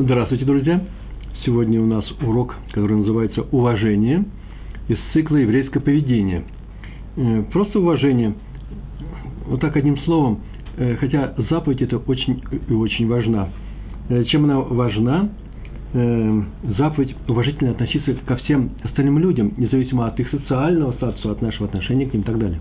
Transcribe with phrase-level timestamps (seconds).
[0.00, 0.80] Здравствуйте, друзья!
[1.44, 4.26] Сегодня у нас урок, который называется «Уважение»
[4.86, 6.44] из цикла «Еврейское поведение».
[7.16, 8.34] Э, просто уважение,
[9.48, 10.38] вот так одним словом,
[10.76, 13.48] э, хотя заповедь это очень и очень важна.
[14.08, 15.30] Э, чем она важна?
[16.76, 22.06] Заповедь уважительно относиться ко всем остальным людям, независимо от их социального статуса, от нашего отношения
[22.06, 22.60] к ним и так далее.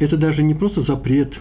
[0.00, 1.32] Это даже не просто запрет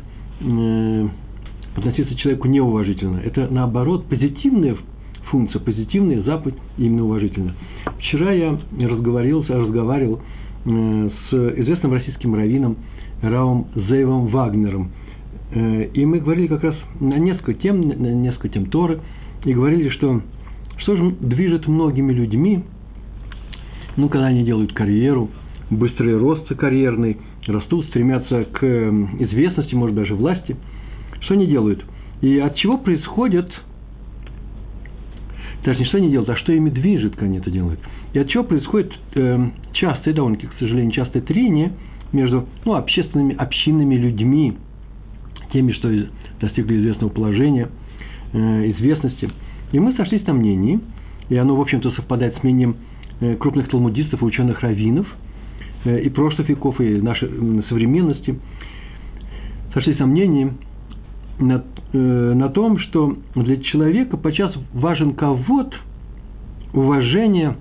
[1.78, 3.18] относиться к человеку неуважительно.
[3.18, 4.76] Это, наоборот, позитивная
[5.30, 7.54] функция, позитивная заповедь именно уважительно.
[8.00, 10.22] Вчера я разговаривался, разговаривал
[10.66, 12.78] э, с известным российским раввином
[13.22, 14.92] Раум Зейвом Вагнером.
[15.52, 19.00] Э, и мы говорили как раз на несколько тем, на несколько тем Торы,
[19.46, 20.22] и говорили, что
[20.78, 22.64] что же движет многими людьми,
[23.98, 25.30] ну, когда они делают карьеру,
[25.70, 28.64] быстрый рост карьерный, растут, стремятся к
[29.20, 30.56] известности, может, даже власти–
[31.22, 31.84] что они делают?
[32.22, 33.52] И от чего происходит,
[35.64, 37.80] даже не что они делают, а что ими движет, когда они это делают.
[38.14, 41.74] И от чего происходит э, частое, довольно-таки, к сожалению, частое трение
[42.14, 44.58] между ну, общественными, общинными людьми,
[45.52, 45.92] теми, что
[46.40, 47.70] достигли известного положения,
[48.34, 49.30] э, известности.
[49.72, 50.80] И мы сошлись на мнении,
[51.30, 52.78] и оно, в общем-то, совпадает с мнением
[53.20, 55.08] э, крупных талмудистов и ученых раввинов,
[55.86, 57.30] э, и прошлых веков, и нашей
[57.68, 58.40] современности,
[59.74, 60.54] сошлись на мнении,
[61.40, 61.98] на, э,
[62.34, 65.76] на том, что для человека подчас важен кого-то,
[66.74, 67.58] уважение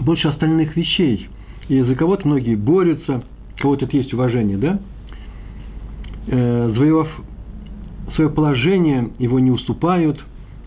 [0.00, 1.28] больше остальных вещей.
[1.68, 3.22] И за кого-то многие борются,
[3.58, 4.80] кого-то есть уважение, да?
[6.26, 7.08] Э, завоевав
[8.14, 10.18] свое положение, его не уступают,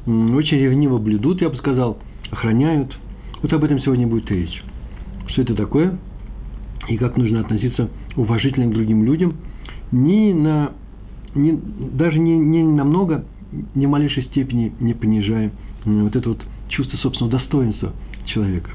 [0.06, 1.98] очень ревниво блюдут, я бы сказал,
[2.32, 2.98] охраняют.
[3.42, 4.64] Вот об этом сегодня будет речь.
[5.28, 5.98] Что это такое?
[6.88, 9.36] И как нужно относиться уважительно к другим людям,
[9.92, 10.72] не на
[11.36, 11.60] не,
[11.92, 13.26] даже не, не намного,
[13.76, 15.52] ни в малейшей степени не понижая
[15.86, 17.94] вот это вот чувство собственного достоинства
[18.26, 18.70] человека.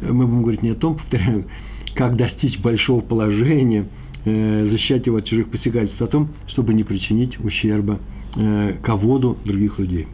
[0.00, 1.46] Мы будем говорить не о том, повторяю,
[1.94, 3.86] как достичь большого положения,
[4.24, 7.98] э, защищать его от чужих посягательств, а о том, чтобы не причинить ущерба
[8.36, 10.06] э, ководу других людей.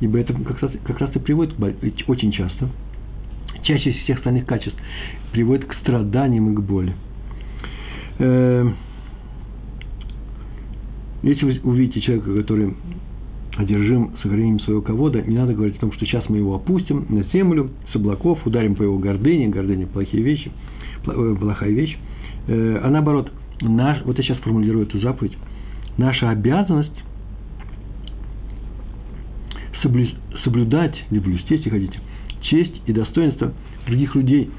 [0.00, 1.54] Ибо это как раз, как раз и приводит
[2.06, 2.68] очень часто,
[3.62, 4.78] чаще всех остальных качеств,
[5.32, 6.94] приводит к страданиям и к боли.
[8.18, 8.70] Э,
[11.22, 12.74] если вы увидите человека, который
[13.56, 17.22] одержим сохранением своего ковода, не надо говорить о том, что сейчас мы его опустим на
[17.24, 20.50] землю с облаков, ударим по его гордыне, гордыня– плохие вещи,
[21.06, 21.96] э, плохая вещь,
[22.46, 25.36] э, а наоборот, наш, вот я сейчас формулирую эту заповедь,
[25.96, 26.90] наша обязанность
[30.42, 31.98] соблюдать, или блюсти, если хотите,
[32.40, 33.52] честь и достоинство
[33.86, 34.50] других людей,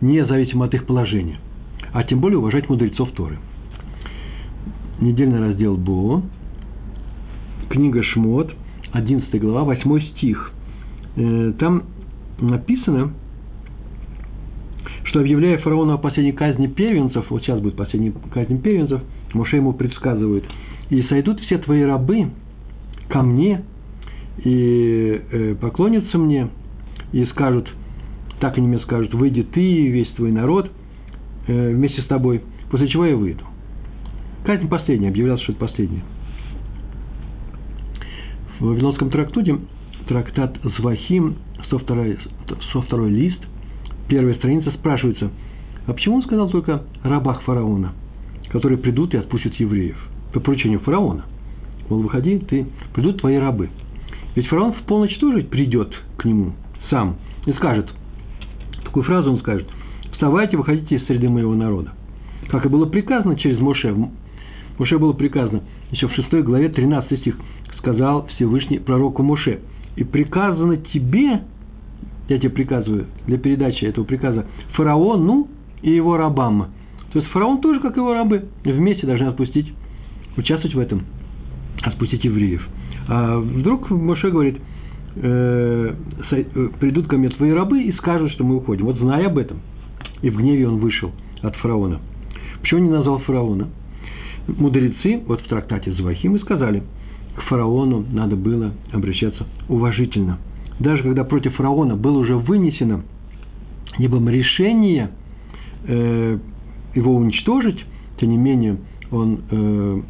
[0.00, 1.38] независимо от их положения–
[1.92, 3.38] а тем более уважать мудрецов Торы.
[5.00, 6.22] Недельный раздел Бо,
[7.68, 8.52] книга Шмот,
[8.92, 10.52] 11 глава, 8 стих.
[11.16, 11.84] Э, там
[12.40, 13.12] написано,
[15.04, 19.02] что объявляя фараону о последней казни первенцев, вот сейчас будет последняя казнь первенцев,
[19.34, 20.44] Моше ему предсказывает,
[20.90, 22.30] и сойдут все твои рабы
[23.08, 23.62] ко мне,
[24.44, 26.48] и э, поклонятся мне,
[27.12, 27.68] и скажут,
[28.40, 30.70] так они мне скажут, выйди ты и весь твой народ–
[31.46, 33.44] Э, вместе с тобой, после чего я выйду.
[34.44, 36.02] Казнь последняя, объявлялось, что это последняя.
[38.58, 39.58] В Вавилонском трактуте,
[40.06, 41.36] трактат Звахим,
[41.66, 42.04] 102,
[42.70, 43.38] 102 лист,
[44.08, 45.30] первая страница, спрашивается,
[45.86, 47.92] а почему он сказал только рабах фараона,
[48.50, 49.96] которые придут и отпустят евреев?
[50.32, 51.24] По поручению фараона.
[51.88, 53.68] Мол, выходи, ты, придут твои рабы.
[54.36, 56.52] Ведь фараон в полночь тоже придет к нему
[56.88, 57.16] сам
[57.46, 57.88] и скажет,
[58.84, 59.66] такую фразу он скажет–
[60.22, 61.90] вставайте, выходите из среды моего народа.
[62.48, 63.92] Как и было приказано через Моше.
[64.78, 67.36] Моше было приказано, еще в 6 главе 13 стих,
[67.78, 69.58] сказал Всевышний пророку Моше,
[69.96, 71.42] и приказано тебе,
[72.28, 75.48] я тебе приказываю для передачи этого приказа, фараону
[75.82, 76.68] и его рабам.
[77.12, 79.72] То есть фараон тоже, как его рабы, вместе должны отпустить,
[80.36, 81.02] участвовать в этом,
[81.82, 82.64] отпустить евреев.
[83.08, 84.60] А вдруг Моше говорит,
[85.16, 85.94] э,
[86.30, 88.84] э, придут ко мне твои рабы и скажут, что мы уходим.
[88.84, 89.58] Вот зная об этом–
[90.22, 91.10] и в гневе он вышел
[91.42, 92.00] от фараона.
[92.60, 93.68] Почему не назвал фараона?
[94.46, 96.82] Мудрецы, вот в трактате Звахим, и сказали,
[97.36, 100.38] к фараону надо было обращаться уважительно.
[100.78, 103.02] Даже когда против фараона было уже вынесено
[103.98, 105.10] небом решение
[105.86, 106.38] э,
[106.94, 107.84] его уничтожить,
[108.18, 108.78] тем не менее
[109.10, 110.00] он э,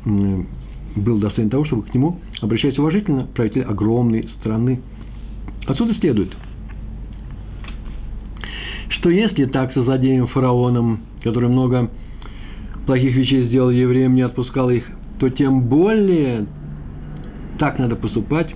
[0.96, 4.80] был достоин того, чтобы к нему обращаться уважительно, правитель огромной страны.
[5.66, 6.34] Отсюда следует–
[9.02, 11.90] что если так со злодеем фараоном, который много
[12.86, 14.84] плохих вещей сделал евреям, не отпускал их,
[15.18, 16.46] то тем более
[17.58, 18.54] так надо поступать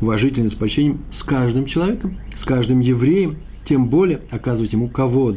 [0.00, 3.36] уважительно, с почтением с каждым человеком, с каждым евреем,
[3.68, 5.36] тем более оказывать ему ковод,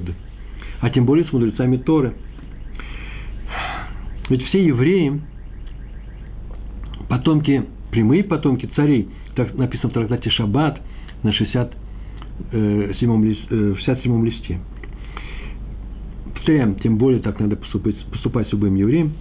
[0.80, 2.14] а тем более с мудрецами Торы.
[4.30, 5.20] Ведь все евреи,
[7.10, 10.80] потомки, прямые потомки царей, так написано в трактате Шаббат
[11.22, 11.81] на 67
[12.52, 14.60] э, 67 э, листе.
[16.34, 19.14] Повторяем, тем более так надо поступать, поступать с любым евреем,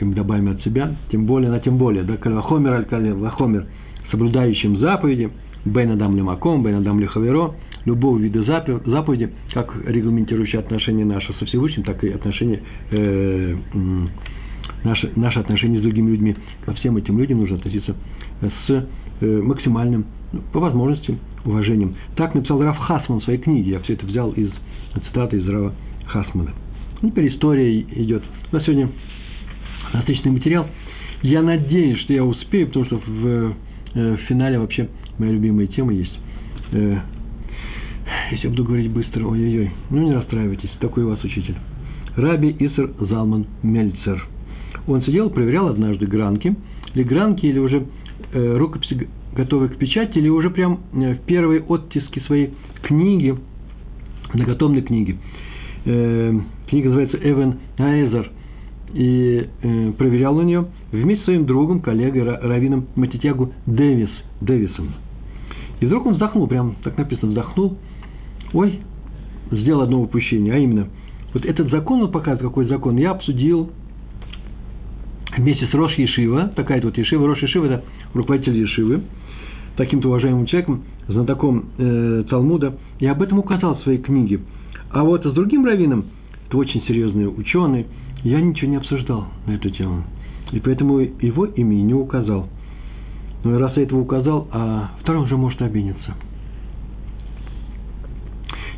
[0.00, 3.66] и мы добавим от себя, тем более, на тем более, да, кальвахомер аль вахомер,
[4.10, 5.30] соблюдающим заповеди,
[5.64, 7.54] бен адам лимаком, бен адам лихаверо,
[7.84, 12.60] любого вида заповеди, как регламентирующие отношения наши со Всевышним, так и отношения,
[12.90, 13.56] э,
[14.84, 16.36] наши, наши отношения с другими людьми.
[16.64, 17.94] Ко всем этим людям нужно относиться
[18.40, 18.86] с
[19.20, 21.94] э, максимальным, ну, по возможности, уважением.
[22.16, 23.72] Так написал Раф Хасман в своей книге.
[23.72, 24.50] Я все это взял из
[25.06, 25.72] цитаты из Рава
[26.06, 26.50] Хасмана.
[27.02, 28.22] Теперь история идет.
[28.50, 28.88] У нас сегодня
[29.92, 30.66] отличный материал.
[31.22, 33.26] Я надеюсь, что я успею, потому что в,
[33.94, 34.88] э, в финале вообще
[35.18, 36.16] моя любимая тема есть.
[36.72, 36.98] Э,
[38.30, 41.56] если я буду говорить быстро, ой-ой-ой, ну не расстраивайтесь, такой у вас учитель.
[42.16, 44.26] Раби Исер Залман Мельцер.
[44.86, 46.56] Он сидел, проверял однажды гранки,
[46.94, 47.86] или гранки, или уже
[48.32, 53.36] э, рукописи готовы к печати, или уже прям э, в первые оттиски своей книги,
[54.32, 55.18] многотомной книги.
[55.84, 56.38] Э,
[56.68, 58.32] книга называется Эвен Аэзер.
[58.94, 64.08] И э, проверял на нее вместе с своим другом, коллегой, раввином Матитягу Дэвис,
[64.40, 64.94] Дэвисом.
[65.80, 67.76] И вдруг он вздохнул, прям так написано, вздохнул,
[68.54, 68.80] ой,
[69.50, 70.88] сделал одно упущение, а именно,
[71.34, 73.70] вот этот закон, он показывает, какой закон, я обсудил
[75.36, 77.84] вместе с Рош Ешива, такая вот Ешива, Рош Ешива– это
[78.14, 79.02] руководитель Ешивы,
[79.78, 84.40] таким-то уважаемым человеком, знатоком э, Талмуда, и об этом указал в своей книге.
[84.90, 86.06] А вот с другим раввином,
[86.46, 87.86] это очень серьезный ученый,
[88.24, 90.02] я ничего не обсуждал на эту тему.
[90.50, 92.48] И поэтому его имя не указал.
[93.44, 96.14] Но раз я этого указал, а второй уже может обидеться.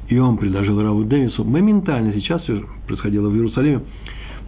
[0.09, 3.81] И он предложил Раву Дэвису, моментально сейчас все происходило в Иерусалиме,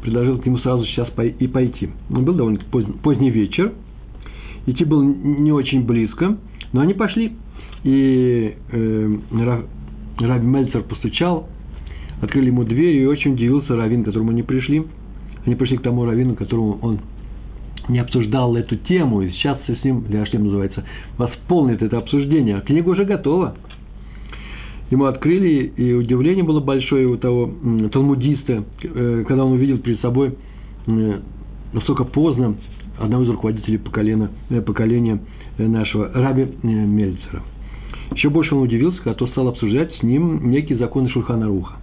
[0.03, 1.09] предложил к нему сразу сейчас
[1.39, 1.89] и пойти.
[2.11, 2.59] Он был довольно
[3.03, 3.73] поздний вечер,
[4.67, 6.37] идти было не очень близко,
[6.73, 7.33] но они пошли.
[7.85, 9.17] И э,
[10.19, 11.49] Раби Мельцер постучал,
[12.21, 14.85] открыли ему дверь, и очень удивился Равин, к которому они пришли.
[15.45, 17.01] Они пришли к тому Равину, которому он
[17.89, 20.85] не обсуждал эту тему, и сейчас с ним, Ляшлем называется,
[21.19, 22.61] восполнит это обсуждение.
[22.61, 23.57] Книга уже готова.
[24.91, 27.51] Ему открыли, и удивление было большое у того
[27.91, 30.35] талмудиста, э, когда он увидел перед собой
[30.87, 31.21] э,
[31.73, 32.55] настолько поздно
[33.03, 35.21] одного из руководителей поколения, э, поколения
[35.59, 37.43] нашего Раби Мельцера.
[38.15, 41.75] Еще больше он удивился, когда тот стал обсуждать с ним некие законы Шульхана Руха.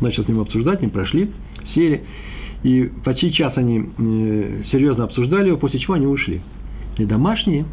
[0.00, 1.30] Начал с ним обсуждать, они прошли,
[1.74, 2.04] сели,
[2.62, 3.84] и почти час они
[4.70, 6.40] серьезно обсуждали его, после чего они ушли.
[6.98, 7.64] И домашние,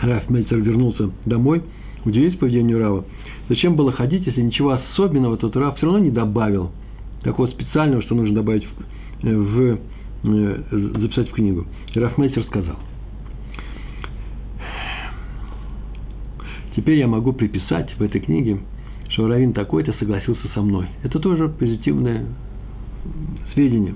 [0.00, 1.62] Раф Мельцер вернулся домой,
[2.04, 3.04] удивились поведению Рава.
[3.48, 6.72] Зачем было ходить, если ничего особенного тот Рав все равно не добавил,
[7.22, 8.66] такого специального, что нужно добавить
[9.22, 9.78] в, в
[10.22, 11.66] записать в книгу.
[11.94, 12.76] И Раф Мельцер сказал,
[16.76, 18.60] теперь я могу приписать в этой книге,
[19.08, 20.86] что Равин такой-то согласился со мной.
[21.02, 22.26] Это тоже позитивное
[23.52, 23.94] сведения.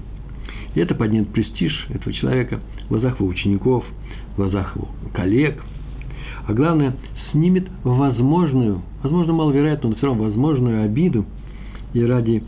[0.75, 3.85] И это поднимет престиж этого человека в глазах его учеников,
[4.33, 5.63] в глазах его коллег.
[6.47, 6.95] А главное,
[7.33, 11.25] снимет возможную, возможно, маловероятную, но все равно возможную обиду.
[11.95, 12.43] И ради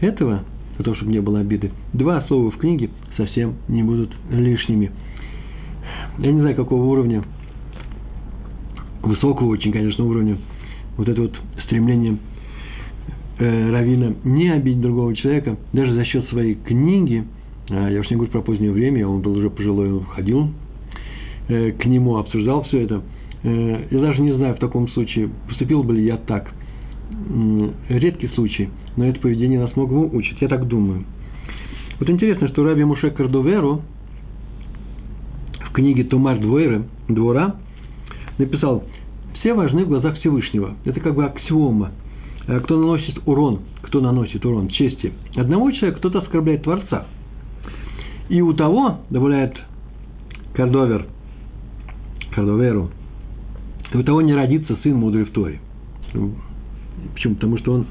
[0.00, 0.44] этого,
[0.82, 4.90] того, чтобы не было обиды, два слова в книге совсем не будут лишними.
[6.18, 7.24] Я не знаю, какого уровня,
[9.02, 10.36] высокого очень, конечно, уровня,
[10.96, 11.34] вот это вот
[11.64, 12.18] стремление
[13.38, 17.24] э, Равина не обидеть другого человека, даже за счет своей книги,
[17.70, 20.50] а я уж не говорю про позднее время, он был уже пожилой, он ходил
[21.48, 23.02] э, к нему, обсуждал все это.
[23.42, 26.52] Э, я даже не знаю в таком случае, поступил бы ли я так.
[27.90, 31.04] Редкий случай, но это поведение нас многому учит, я так думаю.
[31.98, 33.82] Вот интересно, что Раби Муше Кардоверу
[35.68, 37.56] в книге Тумар Двойры, Двора,
[38.38, 38.84] написал,
[39.40, 40.74] все важны в глазах Всевышнего.
[40.84, 41.92] Это как бы аксиома.
[42.46, 47.06] Э, кто наносит урон, кто наносит урон чести одного человека, кто-то оскорбляет Творца.
[48.28, 49.56] И у того, добавляет
[50.54, 51.06] Кардовер,
[52.34, 52.90] Кардоверу,
[53.94, 55.60] у того не родится сын мудрый в Торе.
[56.14, 56.32] Ну,
[57.14, 57.34] почему?
[57.34, 57.86] Потому что он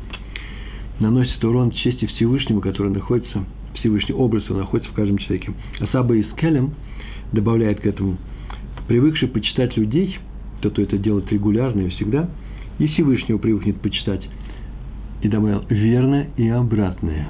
[1.01, 3.43] наносит урон чести Всевышнему, который находится,
[3.75, 5.51] Всевышний образ его находится в каждом человеке.
[5.79, 6.73] А Саба Искелем
[7.31, 8.17] добавляет к этому,
[8.87, 10.17] привыкший почитать людей,
[10.61, 12.29] тот, кто это делает регулярно и всегда,
[12.77, 14.21] и Всевышнего привыкнет почитать
[15.21, 17.29] и добавил верно и обратное.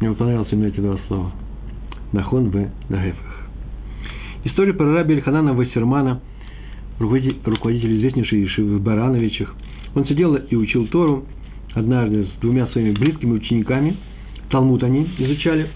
[0.00, 1.32] Мне понравилось именно эти два слова.
[2.12, 3.48] Нахон в Нагефах.
[4.44, 6.20] История про раби Ильханана Вассермана,
[6.98, 9.54] руководитель известнейшей Ишивы в Барановичах.
[9.94, 11.26] Он сидел и учил Тору
[11.74, 13.96] однажды с двумя своими близкими учениками.
[14.50, 15.70] Талмуд они изучали.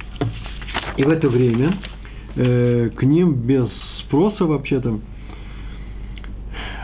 [0.97, 1.79] И в это время
[2.37, 3.69] э, к ним без
[4.01, 5.01] спроса вообще-то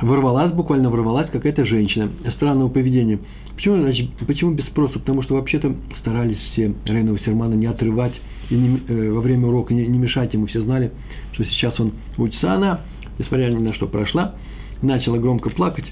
[0.02, 3.19] ворвалась, буквально ворвалась какая-то женщина странного поведения.
[3.55, 4.99] Почему, значит, почему без спроса?
[4.99, 8.14] Потому что вообще-то старались все Рейнова Сермана не отрывать
[8.49, 10.47] и не, э, во время урока не, не мешать ему.
[10.47, 10.93] Все знали,
[11.33, 12.52] что сейчас он учится.
[12.52, 12.81] Она,
[13.19, 14.35] несмотря ни на что прошла,
[14.83, 15.85] начала громко плакать.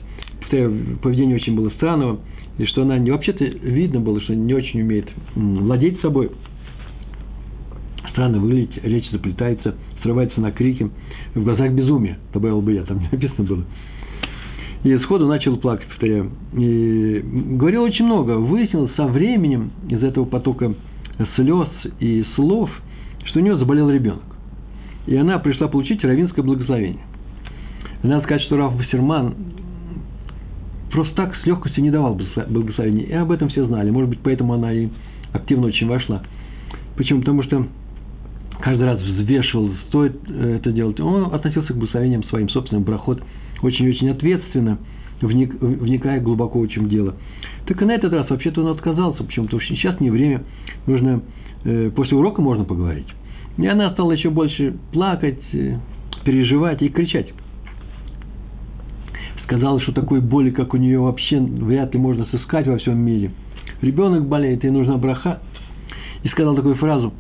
[0.51, 2.21] Поведение очень было странного.
[2.59, 6.31] И что она не вообще-то видно было, что не очень умеет владеть собой.
[8.11, 10.91] Странно выглядит, речь заплетается, срывается на крики.
[11.35, 13.65] В глазах безумие, добавил бы я, там не написано было.
[14.85, 16.31] И сходу начал плакать, повторяю.
[16.53, 18.33] И говорил очень много.
[18.33, 20.75] Выяснилось со временем из этого потока
[21.37, 21.69] слез
[22.01, 22.71] и слов,
[23.25, 24.23] что у нее заболел ребенок.
[25.07, 27.03] И она пришла получить равинское благословение.
[28.03, 29.35] Надо сказать, что Раф Басерман
[30.91, 32.19] просто так с легкостью не давал
[32.49, 33.05] благословения.
[33.05, 33.91] И об этом все знали.
[33.91, 34.89] Может быть, поэтому она и
[35.33, 36.23] активно очень вошла.
[36.97, 37.21] Почему?
[37.21, 37.67] Потому что
[38.61, 40.99] каждый раз взвешивал, стоит э, это делать.
[41.01, 43.23] Он относился к благословениям своим собственным, брахот–
[43.63, 44.79] очень-очень ответственно,
[45.21, 47.15] вник, вникая глубоко, в чем дело.
[47.67, 49.47] Так и на этот раз вообще-то он отказался, почему?
[49.47, 50.43] Потому что сейчас не время,
[50.87, 51.23] нужно,
[51.65, 53.07] э, после урока можно поговорить.
[53.57, 55.77] И она стала еще больше плакать, э,
[56.25, 57.33] переживать и кричать.
[59.49, 63.33] Сказала, что такой боли, как у нее вообще вряд ли можно сыскать во всем мире.
[63.81, 65.41] Ребенок болеет, ей нужна браха.
[66.23, 67.13] И сказал такую фразу.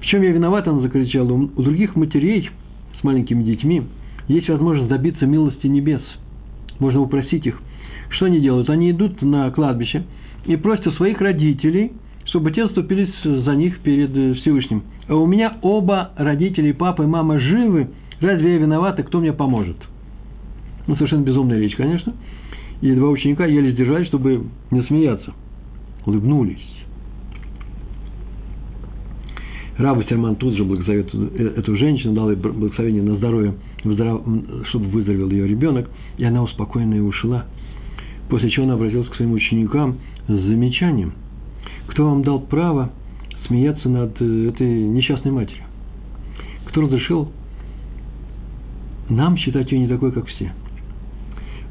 [0.00, 1.30] В чем я виноват, она закричала.
[1.32, 2.50] У других матерей
[2.98, 3.82] с маленькими детьми–
[4.28, 6.02] есть возможность добиться милости небес.
[6.78, 7.60] Можно упросить их.
[8.10, 8.70] Что они делают?
[8.70, 10.04] Они идут на кладбище
[10.44, 11.92] и просят у своих родителей,
[12.24, 14.84] чтобы те вступились за них перед Всевышним.
[15.08, 17.90] А у меня оба родителей, папа и мама живы.
[18.20, 19.76] Разве я виноват, и кто мне поможет?
[20.86, 22.14] Ну, совершенно безумная речь, конечно.
[22.80, 25.32] И два ученика еле сдержались, чтобы не смеяться.
[26.06, 26.58] Улыбнулись.
[29.78, 31.06] Раба Серман тут же благословил
[31.56, 37.00] эту женщину, дал ей благословение на здоровье чтобы выздоровел ее ребенок, и она успокоенно и
[37.00, 37.46] ушла.
[38.28, 39.98] После чего она обратилась к своим ученикам
[40.28, 41.14] с замечанием.
[41.88, 42.92] Кто вам дал право
[43.46, 45.64] смеяться над э, этой несчастной матерью?
[46.66, 47.32] Кто разрешил
[49.08, 50.52] нам считать ее не такой, как все?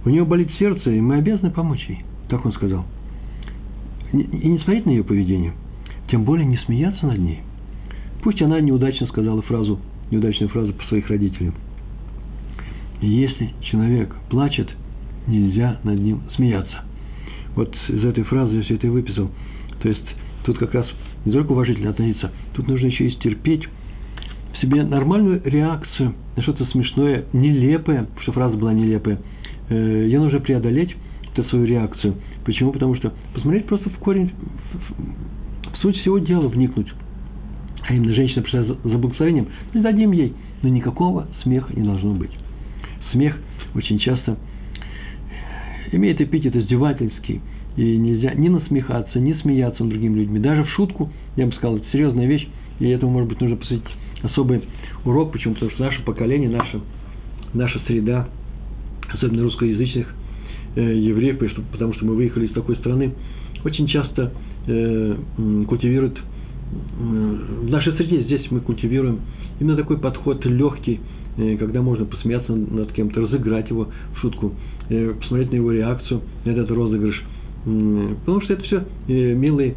[0.06, 2.04] У нее болит сердце, и мы обязаны помочь ей.
[2.30, 2.86] Так он сказал.
[4.14, 5.54] И не смотреть на ее поведение,
[6.10, 7.42] тем более не смеяться над ней.
[8.24, 9.80] Пусть она неудачно сказала фразу,
[10.12, 11.54] неудачную фразу по своих родителям–
[13.02, 14.70] если человек плачет,
[15.28, 16.84] нельзя над ним смеяться.
[17.56, 19.32] Вот из этой фразы я все это и выписал.
[19.82, 20.06] То есть
[20.46, 20.86] тут как раз
[21.26, 23.68] не только уважительно относиться, тут нужно еще и стерпеть
[24.54, 29.20] в себе нормальную реакцию на что-то смешное, нелепое, потому что фраза была нелепая.
[29.72, 30.96] Э, Ее нужно преодолеть,
[31.34, 32.16] эту свою реакцию.
[32.46, 32.72] Почему?
[32.72, 34.32] Потому что посмотреть просто в корень,
[34.74, 36.88] в, в суть всего дела вникнуть.
[37.88, 42.14] А именно женщина пришла за, за благословением, не дадим ей, но никакого смеха не должно
[42.14, 42.32] быть
[43.12, 43.38] смех
[43.76, 44.38] очень часто
[45.92, 47.42] имеет эпитет издевательский,
[47.76, 50.40] и нельзя ни насмехаться, ни смеяться над другими людьми.
[50.40, 52.48] Даже в шутку, я бы сказал, это серьезная вещь,
[52.80, 53.86] и этому, может быть, нужно посвятить
[54.24, 54.64] особый
[55.06, 55.32] урок.
[55.32, 55.54] Почему?
[55.54, 56.80] Потому что наше поколение, наша,
[57.54, 58.28] наша среда,
[59.14, 60.08] особенно русскоязычных
[60.76, 61.40] э, евреев,
[61.72, 63.14] потому что мы выехали из такой страны,
[63.64, 64.32] очень часто
[64.68, 65.16] э,
[65.68, 66.20] культивирует э,
[67.00, 69.20] в нашей среде, здесь мы культивируем
[69.60, 71.00] именно такой подход легкий,
[71.60, 74.54] когда можно посмеяться над кем-то, разыграть его в шутку,
[74.90, 77.24] э, посмотреть на его реакцию этот розыгрыш.
[77.64, 79.76] Потому что это все э, милые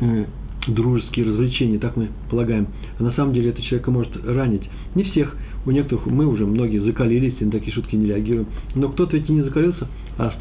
[0.00, 0.24] э,
[0.68, 2.68] дружеские развлечения, так мы полагаем.
[2.98, 4.62] А на самом деле это человека может ранить.
[4.94, 5.36] Не всех,
[5.66, 8.46] у некоторых мы уже многие закалились и на такие шутки не реагируем.
[8.74, 9.86] Но кто-то ведь и не закалился,
[10.16, 10.32] а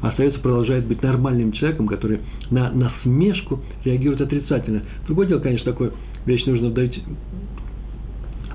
[0.00, 4.82] остается, продолжает быть нормальным человеком, который на насмешку реагирует отрицательно.
[5.06, 5.92] Другое дело, конечно, такое
[6.26, 7.02] вещь нужно давить,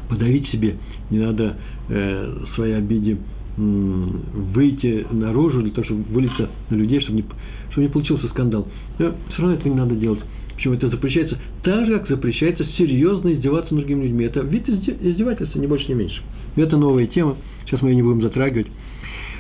[0.10, 0.78] подавить себе
[1.10, 1.56] не надо
[1.90, 3.18] э, своей обиде
[3.58, 7.26] выйти наружу для того, чтобы вылиться на людей, чтобы не,
[7.72, 8.68] чтобы не получился скандал.
[9.00, 10.20] Но все равно это не надо делать.
[10.58, 11.38] Почему это запрещается?
[11.64, 14.26] Так же, как запрещается серьезно издеваться над другими людьми.
[14.26, 16.22] Это вид издевательства, не больше, не меньше.
[16.58, 18.68] Это новая тема, сейчас мы ее не будем затрагивать.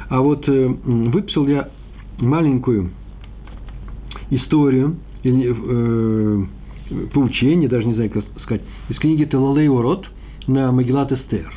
[0.09, 1.69] А вот э, выписал я
[2.19, 2.91] маленькую
[4.29, 4.95] историю,
[5.25, 6.43] э,
[7.13, 10.07] поучение, даже не знаю, как сказать, из книги Телалей Урод–
[10.47, 11.51] на Магеллат Эстер.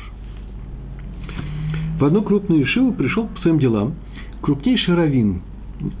[1.99, 3.93] В одну крупную Ишиву пришел по своим делам
[4.41, 5.41] крупнейший раввин,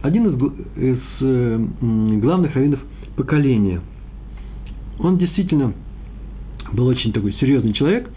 [0.01, 0.33] один из,
[0.77, 1.67] из э,
[2.19, 2.79] главных раввинов
[3.15, 3.81] поколения.
[4.99, 5.73] Он действительно
[6.73, 8.09] был очень такой серьезный человек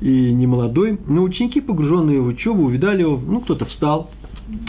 [0.00, 4.10] и не молодой, но ученики, погруженные в учебу, увидали его, ну, кто-то встал,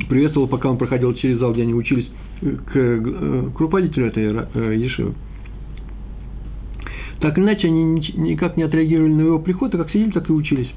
[0.09, 2.07] приветствовал, пока он проходил через зал, где они учились,
[2.41, 4.23] к, к руководителю этой
[4.53, 5.13] э, ешивы.
[7.19, 7.83] Так иначе, они
[8.17, 10.69] никак не отреагировали на его приход, а как сидели, так и учились.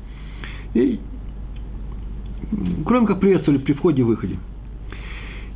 [0.74, 1.00] И
[2.84, 4.36] кроме как приветствовали при входе и выходе.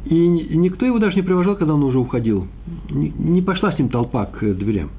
[0.08, 2.46] И никто его даже не провожал, когда он уже уходил.
[2.88, 4.90] Не пошла с ним толпа к дверям.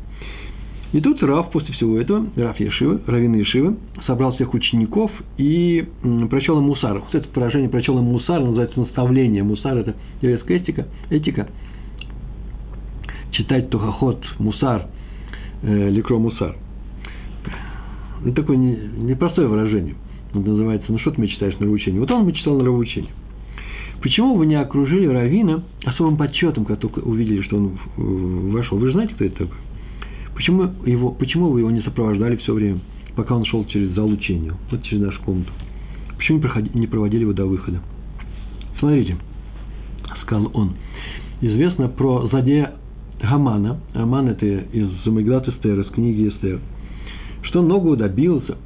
[0.92, 3.76] И тут Раф после всего этого, Раф Ешива, Равин Ешива,
[4.08, 5.88] собрал всех учеников и
[6.30, 7.00] прочел им мусар.
[7.00, 9.44] Вот это выражение прочел им мусар, называется наставление.
[9.44, 10.88] Мусар– это еврейская этика.
[11.12, 11.48] этика.
[13.32, 14.88] Читать тухахот, мусар,
[15.62, 16.56] э, ликро мусар.
[18.26, 19.96] Это такое непростое выражение.
[20.32, 22.00] Это называется, ну что ты мне читаешь нравоучение?
[22.00, 23.12] Вот он мне читал нравоучение.
[24.02, 27.78] Почему вы не окружили Равина особым подсчетом, когда только увидели, что он
[28.52, 28.78] вошел?
[28.78, 29.58] Вы же знаете, кто это такой?
[30.36, 32.80] Почему, его, почему вы его не сопровождали все время,
[33.16, 35.52] пока он шел через зал учения, вот через нашу комнату?
[36.18, 36.42] Почему
[36.74, 37.82] не, проводили его до выхода?
[38.80, 39.18] Смотрите,
[40.24, 40.76] сказал он.
[41.42, 42.76] Известно про злодея
[43.22, 43.80] Гамана.
[43.94, 46.60] Гаман– это из Мегдат Эстер, из книги Эстер.
[47.42, 48.58] Что многого добился,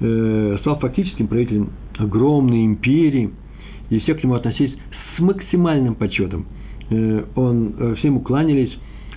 [0.00, 3.30] э, стал фактическим правителем огромной империи,
[3.90, 4.74] и все к нему относились
[5.16, 6.46] с максимальным почетом.
[6.90, 8.72] Э, он, э, всем укланялись,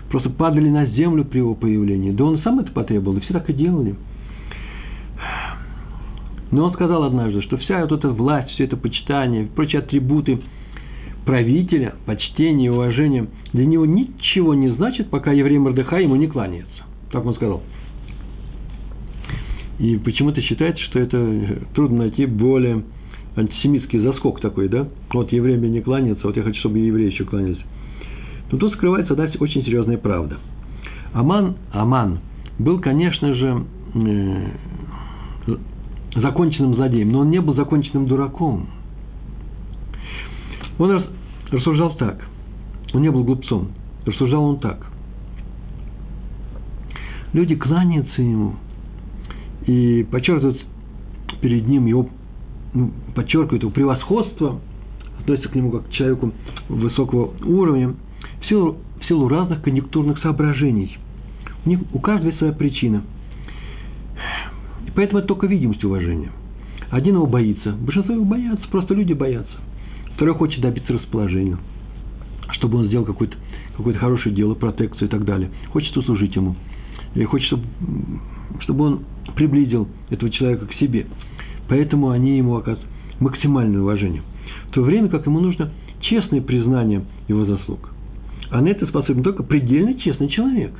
[0.09, 2.11] просто падали на землю при его появлении.
[2.11, 3.95] Да он сам это потребовал, и все так и делали.
[6.51, 10.39] Но он сказал однажды, что вся вот эта власть, все это почитание, прочие атрибуты
[11.25, 16.83] правителя, почтение уважение для него ничего не значит, пока еврей Мордыхай ему не кланяется.
[17.11, 17.63] Так он сказал.
[19.77, 22.83] И почему-то считается, что это трудно найти более
[23.37, 24.87] антисемитский заскок такой, да?
[25.13, 27.59] Вот евреи мне не кланяются, вот я хочу, чтобы евреи еще кланялись.
[28.51, 30.37] Но тут скрывается да, очень серьезная правда.
[31.13, 32.19] Аман, Аман
[32.59, 33.63] был, конечно же,
[33.95, 34.47] э,
[36.15, 38.67] законченным злодеем, но он не был законченным дураком.
[40.79, 41.03] Он
[41.51, 42.23] рассуждал так.
[42.93, 43.69] Он не был глупцом.
[44.05, 44.87] Рассуждал он так.
[47.33, 48.55] Люди кланяются ему
[49.65, 50.59] и подчеркивают
[51.41, 52.09] перед ним его,
[53.15, 54.59] подчеркивают его превосходство,
[55.19, 56.31] относятся к нему как к человеку
[56.69, 57.95] высокого уровня–
[58.41, 60.97] в силу, в силу разных конъюнктурных соображений.
[61.65, 63.03] У, них, у каждого своя причина.
[64.85, 66.31] И поэтому это только видимость уважения.
[66.89, 69.51] Один его боится, большинство его боятся, просто люди боятся.
[70.15, 71.57] Второй хочет добиться расположения,
[72.51, 73.35] чтобы он сделал какое-то
[73.75, 75.51] какое хорошее дело, протекцию и так далее.
[75.71, 76.55] Хочет услужить ему.
[77.13, 77.63] И хочет, чтобы,
[78.61, 78.99] чтобы он
[79.35, 81.05] приблизил этого человека к себе.
[81.69, 84.21] Поэтому они ему оказывают максимальное уважение.
[84.69, 87.89] В то время как ему нужно честное признание его заслуг.
[88.49, 90.71] А на это способен только предельно честный человек,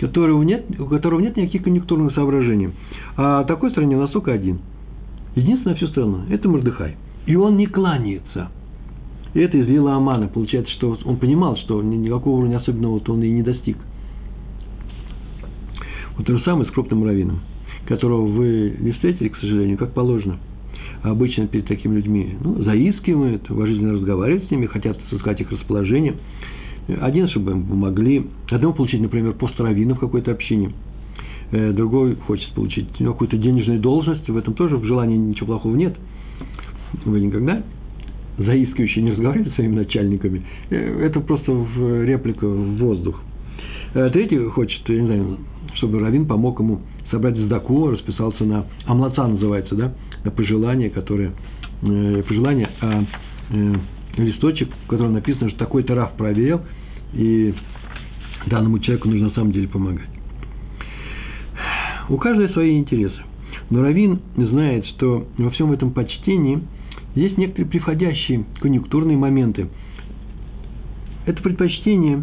[0.00, 2.70] которого нет, у которого нет никаких конъюнктурных соображений.
[3.16, 4.60] А такой стране у нас только один.
[5.34, 6.96] Единственное всю страну– это Мордыхай.
[7.26, 8.48] И он не кланяется.
[9.34, 10.28] И это из Вилла Амана.
[10.28, 13.76] Получается, что он понимал, что никакого уровня особенного-то он и не достиг.
[16.16, 17.40] Вот то же самое с крупным раввином,
[17.88, 20.38] которого вы не встретили, к сожалению, как положено.
[21.02, 26.14] Обычно перед такими людьми ну, заискивают, уважительно разговаривают с ними, хотят сыскать их расположение–
[27.00, 28.26] один, чтобы им помогли.
[28.50, 30.72] Одному получить, например, пост раввина в какой-то общине.
[31.50, 34.28] Э, другой хочет получить какую-то денежную должность.
[34.28, 35.96] В этом тоже в желании ничего плохого нет.
[37.04, 37.62] Вы никогда
[38.38, 40.42] заискивающие не разговариваете с своими начальниками.
[40.70, 43.20] Э, это просто в реплика в воздух.
[43.94, 45.38] Э, третий хочет, я не знаю,
[45.74, 51.32] чтобы Равин помог ему собрать сдаку, расписался на амлаца называется, да, на пожелание, которое,
[51.80, 53.04] пожелание, а
[54.16, 56.60] листочек, в котором написано, что такой-то Раф проверил,
[57.14, 57.54] и
[58.46, 60.08] данному человеку нужно на самом деле помогать.
[62.08, 63.16] У каждого свои интересы.
[63.70, 66.60] Но Равин знает, что во всем этом почтении
[67.14, 69.68] есть некоторые приходящие конъюнктурные моменты.
[71.26, 72.22] Это предпочтение,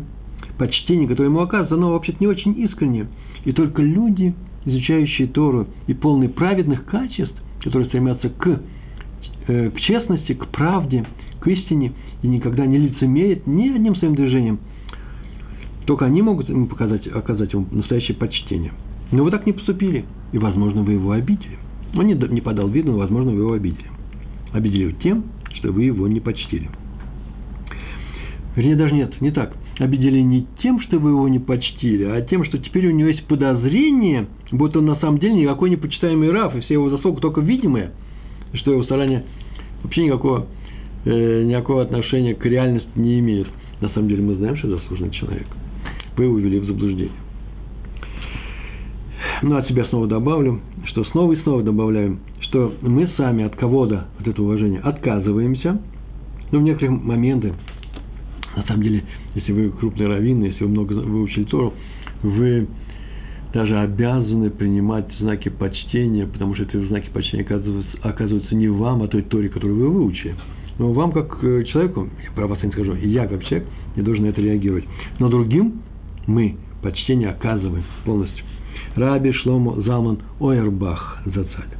[0.57, 3.07] почтение, которое ему оказывается, оно вообще-то не очень искреннее.
[3.45, 4.33] И только люди,
[4.65, 8.59] изучающие Тору и полные праведных качеств, которые стремятся к,
[9.47, 11.05] э, к честности, к правде,
[11.39, 14.59] к истине и никогда не лицемерит ни одним своим движением.
[15.85, 18.71] Только они могут ему показать, оказать ему настоящее почтение.
[19.11, 21.57] Но вы так не поступили, и, возможно, вы его обидели.
[21.95, 23.85] Он не подал виду, но, возможно, вы его обидели.
[24.51, 26.69] Обидели тем, что вы его не почтили.
[28.55, 29.55] Вернее, даже нет, не так.
[29.77, 33.25] Обидели не тем, что вы его не почтили, а тем, что теперь у него есть
[33.25, 37.41] подозрение, будто он на самом деле никакой не почитаемый Раф, и все его заслуги только
[37.41, 37.91] видимые,
[38.53, 39.25] что его старания
[39.83, 40.47] вообще никакого
[41.03, 43.47] э, никакого отношения к реальности не имеет.
[43.81, 45.47] На самом деле мы знаем, что заслуженный человек.
[46.15, 47.11] Вы его ввели в заблуждение.
[49.41, 54.07] ну, от себя снова добавлю, что снова и снова добавляем, что мы сами от кого-то,
[54.19, 55.81] от этого уважения, отказываемся,
[56.51, 57.53] но в некоторых моментах,
[58.55, 59.03] на самом деле,
[59.35, 61.73] если вы крупный раввин, если вы много выучили Тору,
[62.23, 62.67] вы
[63.53, 69.07] даже обязаны принимать знаки почтения, потому что эти знаки почтения оказываются, оказываются не вам, а
[69.07, 70.35] той Торе, которую вы выучили.
[70.77, 74.25] Но вам, как э, человеку, я про вас не скажу, я, как человек, не должен
[74.25, 74.83] на это реагировать.
[75.19, 75.81] Но другим
[76.27, 78.43] мы почтение оказываем полностью.
[78.95, 81.75] Раби Шломо Залман Ойербах Зацаль.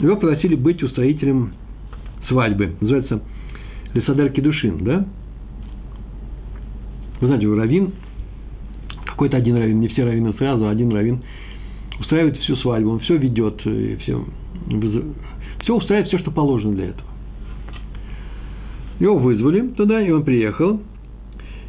[0.00, 1.52] Его пригласили быть устроителем
[2.28, 2.74] свадьбы.
[2.80, 3.22] Называется
[3.94, 5.06] Лесадар Кедушин, да?
[7.20, 7.92] Вы знаете, раввин,
[9.04, 11.22] какой-то один раввин, не все раввины сразу, а один раввин
[11.98, 14.24] устраивает всю свадьбу, он все ведет, и все,
[15.62, 17.08] все устраивает, все, что положено для этого.
[19.00, 20.80] Его вызвали туда, и он приехал,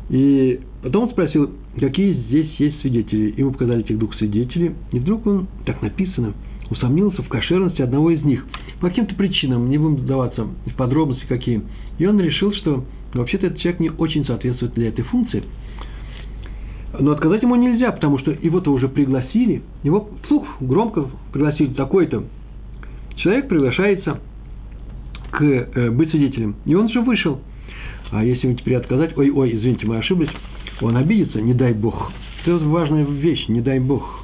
[0.10, 3.34] и потом он спросил, какие здесь есть свидетели.
[3.38, 6.34] Ему показали этих двух свидетелей, и вдруг он, так написано,
[6.70, 8.46] усомнился в кошерности одного из них.
[8.80, 11.62] По каким-то причинам, не будем вдаваться в подробности какие.
[11.98, 12.86] И он решил, что
[13.20, 15.44] вообще-то этот человек не очень соответствует для этой функции.
[17.00, 22.24] Но отказать ему нельзя, потому что его-то уже пригласили, его вслух громко пригласили такой-то.
[23.18, 24.20] Человек приглашается
[25.32, 26.56] к э, быть свидетелем.
[26.66, 27.40] И он же вышел.
[28.12, 30.30] А если ему теперь отказать, ой, ой, извините, мы ошиблись,
[30.82, 32.12] он обидится, не дай бог.
[32.46, 34.22] Это важная вещь, не дай бог.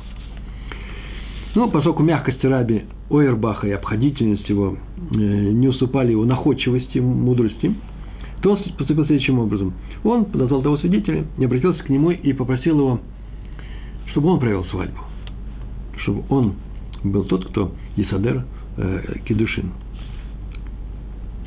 [1.55, 4.77] Ну, поскольку мягкость раби Ойербаха и обходительность его
[5.11, 7.75] э, не уступали его находчивости, мудрости,
[8.43, 9.73] то он поступил следующим образом.
[10.03, 12.99] Он подозвал того свидетеля, и обратился к нему и попросил его,
[14.07, 14.99] чтобы он провел свадьбу.
[15.99, 16.55] Чтобы он
[17.05, 18.43] был тот, кто Исадер
[18.75, 19.71] э, Кедушин.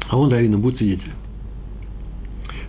[0.08, 1.12] А он раввином будет свидетелем.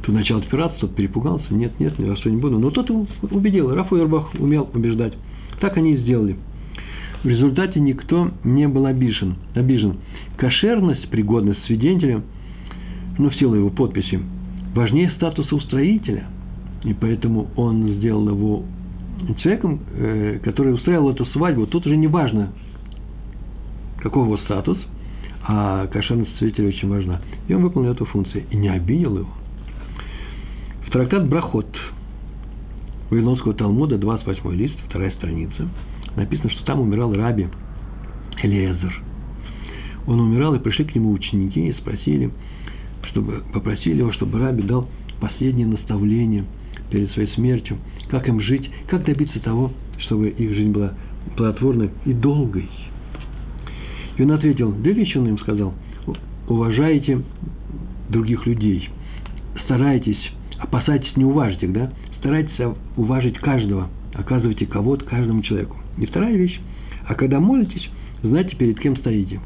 [0.02, 1.54] Тут начал отпираться, тот перепугался.
[1.54, 2.60] Нет, нет, за что не буду.
[2.60, 3.74] Но тот его убедил.
[3.74, 5.14] Раф Ирбах умел убеждать.
[5.62, 6.36] Так они и сделали.
[7.24, 9.36] В результате никто не был обижен.
[9.56, 9.98] обижен.
[10.36, 12.24] Кошерность, пригодность свидетеля,
[13.18, 14.20] ну, в силу его подписи,
[14.74, 16.26] важнее статуса устроителя.
[16.84, 18.64] И поэтому он сделал его
[19.40, 21.66] человеком, э, который устраивал эту свадьбу.
[21.68, 22.54] Тут уже не важно,
[24.00, 24.78] какой его статус,
[25.44, 27.22] а кошерность свидетеля очень важна.
[27.48, 29.30] И он выполнил эту функцию и не обидел его.
[30.86, 31.68] В трактат Брахот
[33.10, 35.68] Вавилонского Талмуда, 28 лист, вторая страница–
[36.18, 37.48] написано, что там умирал раби
[38.42, 39.02] Элиезер.
[40.06, 42.32] Он умирал, и пришли к нему ученики и спросили,
[43.18, 44.88] чтобы, попросили его, чтобы раби дал
[45.20, 46.46] последнее наставление
[46.92, 47.78] перед своей смертью,
[48.10, 50.94] как им жить, как добиться того, чтобы их жизнь была
[51.36, 52.70] плодотворной и долгой.
[54.18, 55.74] И он ответил, две вещи он им сказал,
[56.48, 57.24] уважайте
[58.10, 58.88] других людей,
[59.66, 62.54] старайтесь, опасайтесь не уважить их, да, старайтесь
[62.98, 65.76] уважить каждого, оказывайте кого-то каждому человеку.
[65.98, 66.60] И вторая вещь.
[67.08, 67.90] А когда молитесь,
[68.22, 69.40] знайте, перед кем стоите.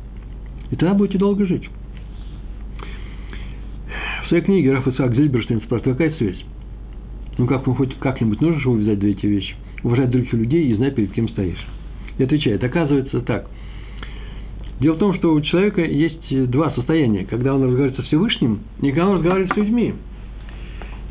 [0.71, 1.69] И тогда будете долго жить.
[4.31, 6.41] Своей книге Раф Исаак Зельберштейн спрашивает, какая связь?
[7.37, 9.55] Ну, как, ну, хоть как-нибудь нужно же увязать две эти вещи?
[9.83, 11.61] Уважать других людей и знать, перед кем стоишь.
[12.17, 13.49] И отвечает, оказывается так.
[14.79, 18.91] Дело в том, что у человека есть два состояния, когда он разговаривает со Всевышним и
[18.91, 19.95] когда он разговаривает с людьми.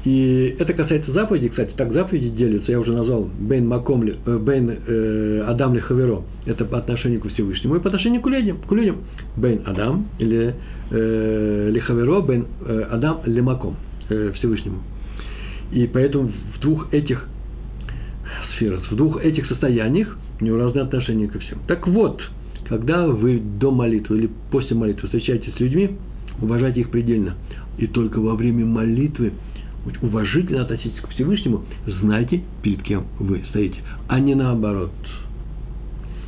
[0.05, 4.71] И это касается заповедей, кстати, так заповеди делятся, я уже назвал Бейн Маком, э, Бейн
[4.87, 8.99] э, Адам Хаверо, это по отношению к Всевышнему, и по отношению к людям, к людям.
[9.37, 10.55] Бейн Адам или
[10.91, 13.77] э, Лихаверо, Бейн э, Адам Лемаком
[14.09, 14.79] э, Всевышнему.
[15.71, 17.29] И поэтому в двух этих
[18.57, 21.59] сферах, в двух этих состояниях у него разные отношения ко всем.
[21.69, 22.23] Так вот,
[22.71, 25.91] когда вы до молитвы или после молитвы встречаетесь с людьми,
[26.41, 27.35] уважайте их предельно.
[27.77, 29.33] И только во время молитвы–
[30.03, 34.93] уважительно относитесь к Всевышнему, знайте, перед кем вы стоите, а не наоборот.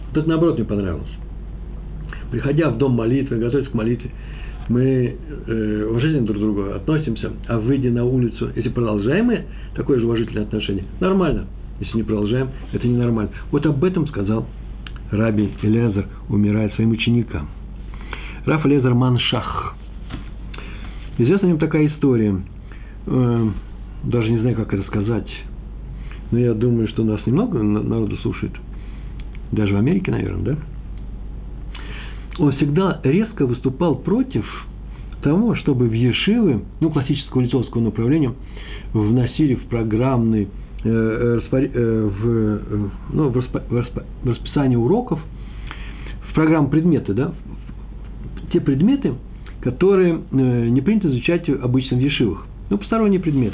[0.08, 1.10] Вот это наоборот мне понравилось.
[2.30, 4.10] Приходя в дом молитвы, готовясь к молитве,
[4.68, 9.98] мы э, уважительно друг к другу относимся, а выйдя на улицу, если продолжаем мы такое
[9.98, 11.46] же уважительное отношение, нормально.
[11.80, 13.32] Если не продолжаем, это ненормально.
[13.50, 14.46] Вот об этом сказал
[15.10, 17.48] Раби Элезер, умирая своим ученикам.
[18.46, 19.74] Раф Элезер Маншах.
[21.18, 22.34] Известна им такая история–
[23.06, 23.48] Э,
[24.04, 25.28] даже не знаю, как это сказать,
[26.30, 28.52] но я думаю, что нас немного народу слушает,
[29.52, 30.56] даже в Америке, наверное, да?
[32.38, 34.44] Он всегда резко выступал против
[35.22, 38.32] того, чтобы в Ешивы, ну, классического лицовского направления,
[38.92, 40.48] вносили в программный,
[40.84, 45.20] э, э, в, ну, в, распо, в расписание уроков,
[46.30, 47.32] в программу предметы, да,
[48.52, 49.14] те предметы,
[49.60, 52.46] которые не принято изучать обычно в Ешивах.
[52.72, 53.52] Ну, посторонний предмет.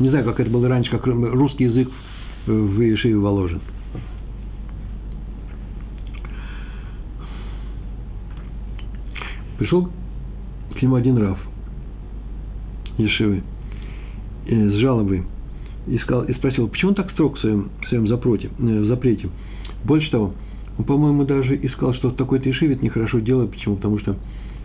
[0.00, 1.88] Не знаю, как это было раньше, как русский язык
[2.44, 3.60] в Ешиве Воложен.
[9.58, 9.88] Пришел
[10.74, 11.38] к нему один Раф
[12.98, 13.44] Ешивы
[14.48, 15.22] э, с жалобой
[15.86, 18.86] и, сказал, и спросил, почему он так строг в своем, в своем запроте, э, в
[18.86, 19.28] запрете.
[19.84, 20.34] Больше того,
[20.78, 23.52] он, по-моему, даже и сказал, что в такой-то Ешиве это нехорошо делать.
[23.52, 23.76] Почему?
[23.76, 24.16] Потому что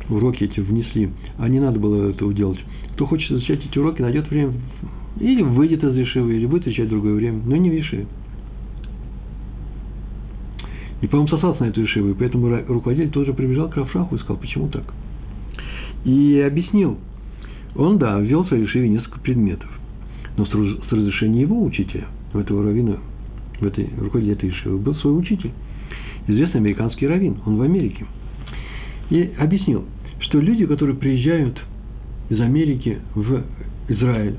[0.10, 2.60] уроки эти внесли, а не надо было этого делать.
[2.94, 4.54] Кто хочет изучать эти уроки, найдет время,
[5.20, 8.08] или выйдет из Ешивы, или будет изучать другое время, но не в Ешиве.
[11.02, 14.38] И, по-моему, сосался на эту Ешиву, и поэтому руководитель тоже прибежал к Равшаху и сказал,
[14.38, 14.84] почему так.
[16.06, 16.98] И объяснил.
[17.76, 19.70] Он, да, ввел в своей Ешиве несколько предметов,
[20.38, 20.52] но с
[20.92, 22.98] разрешения его учителя, у этого равина,
[23.60, 25.52] в этой, руководителе этой Ешивы, был свой учитель,
[26.28, 28.06] известный американский раввин, он в Америке.
[29.10, 29.86] И объяснил,
[30.20, 31.60] что люди, которые приезжают
[32.30, 33.44] из Америки в
[33.90, 34.36] Израиль,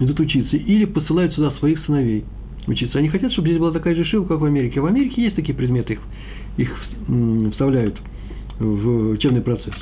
[0.00, 2.24] идут учиться, или посылают сюда своих сыновей
[2.66, 2.98] учиться.
[2.98, 4.80] Они хотят, чтобы здесь была такая же шива, как в Америке.
[4.80, 6.00] В Америке есть такие предметы, их,
[6.56, 6.76] их
[7.52, 7.96] вставляют
[8.58, 9.74] в учебный процесс.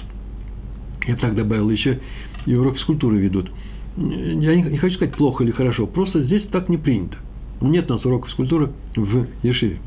[1.07, 2.01] Я так добавил, еще
[2.47, 3.51] и урок физкультуры ведут.
[3.97, 7.17] Я не, не хочу сказать плохо или хорошо, просто здесь так не принято.
[7.61, 9.79] Нет у нас уроков физкультуры в Ешиве.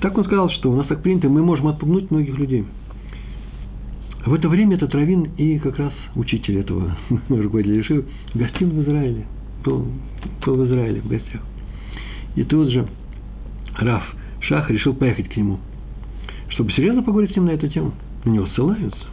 [0.00, 2.64] Так он сказал, что у нас так принято, мы можем отпугнуть многих людей.
[4.24, 6.96] В это время этот раввин и как раз учитель этого
[7.28, 9.26] руководителя Ешивы гостил в Израиле.
[9.64, 9.86] Был,
[10.44, 11.40] был в Израиле в гостях.
[12.36, 12.86] И тут же
[13.76, 14.04] Раф
[14.40, 15.58] Шах решил поехать к нему,
[16.50, 17.92] чтобы серьезно поговорить с ним на эту тему.
[18.24, 19.06] На него ссылаются.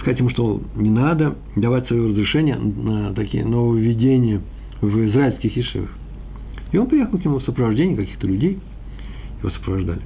[0.00, 4.40] Сказать ему, что не надо давать свое разрешение на такие нововведения
[4.80, 5.90] в израильских ешивах.
[6.72, 8.58] И он приехал к нему в сопровождении каких-то людей–
[9.42, 10.00] его сопровождали.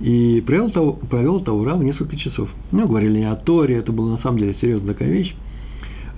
[0.00, 0.70] И провел,
[1.08, 2.48] провел Таурав несколько часов.
[2.72, 5.34] Ну, говорили не о Торе, это была на самом деле серьезная такая вещь.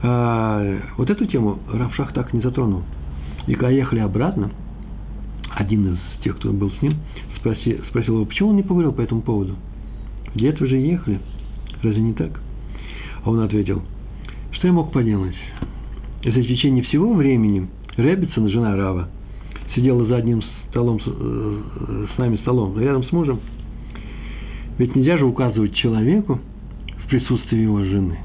[0.03, 2.83] А, вот эту тему Равшах так не затронул.
[3.47, 4.51] И когда ехали обратно,
[5.55, 6.97] один из тех, кто был с ним,
[7.39, 9.55] спроси, спросил его, почему он не поговорил по этому поводу?
[10.35, 11.21] Где это же ехали?
[11.83, 12.41] Разве не так?
[13.23, 13.83] А он ответил,
[14.53, 15.37] что я мог поделать?
[16.23, 19.09] Если в течение всего времени Реббитсон, жена Рава,
[19.75, 20.43] сидела за одним
[20.75, 23.39] столом, э, с нами столом, рядом с мужем.
[24.77, 26.41] Ведь нельзя же указывать человеку
[27.05, 28.19] в присутствии его жены.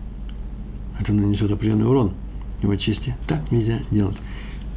[0.99, 2.13] Это нанесет определенный урон
[2.63, 3.15] его чести.
[3.27, 4.17] Так нельзя делать.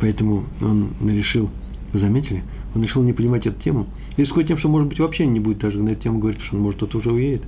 [0.00, 1.48] Поэтому он решил,
[1.94, 2.42] вы заметили,
[2.74, 3.87] он решил не понимать эту тему.
[4.18, 6.62] Рискует тем, что, может быть, вообще не будет даже на эту тему говорить, что он,
[6.62, 7.42] может, тот уже уедет.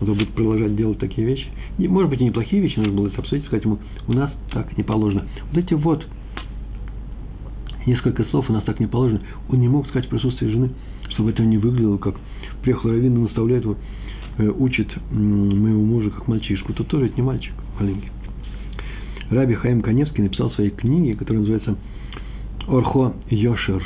[0.00, 1.46] То будет продолжать делать такие вещи.
[1.78, 3.78] И, может быть, и неплохие вещи, нужно было это обсудить, сказать ему,
[4.08, 5.26] у нас так не положено.
[5.52, 6.04] Вот эти вот
[7.86, 9.20] несколько слов у нас так не положено.
[9.48, 10.70] Он не мог сказать в присутствии жены,
[11.10, 12.16] чтобы это не выглядело, как
[12.62, 13.76] приехал Равин и наставляет его,
[14.38, 16.72] э, учит моего мужа как мальчишку.
[16.72, 18.10] То тоже это не мальчик маленький.
[19.30, 21.76] Раби Хаим Каневский написал в своей книге, которая называется
[22.66, 23.82] «Орхо Йошер»,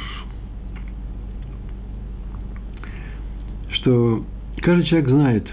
[3.73, 4.25] что
[4.63, 5.47] каждый человек знает,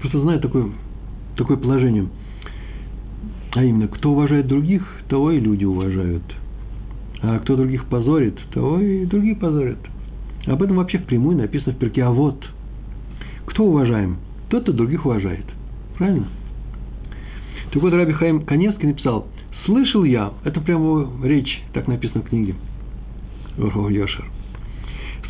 [0.00, 0.68] просто знает такое,
[1.36, 2.08] такое положение,
[3.52, 6.22] а именно, кто уважает других, того и люди уважают–
[7.22, 9.78] а кто других позорит, то и другие позорят.
[10.46, 12.04] Об этом вообще впрямую написано в перке.
[12.04, 12.44] А вот
[13.46, 14.18] кто уважаем?
[14.48, 15.44] Тот, кто других уважает.
[15.96, 16.28] Правильно?
[17.72, 19.26] Так вот, Раби Хаим Каневский написал,
[19.64, 22.54] слышал я, это прямо речь, так написано в книге,
[23.58, 24.24] Йошер.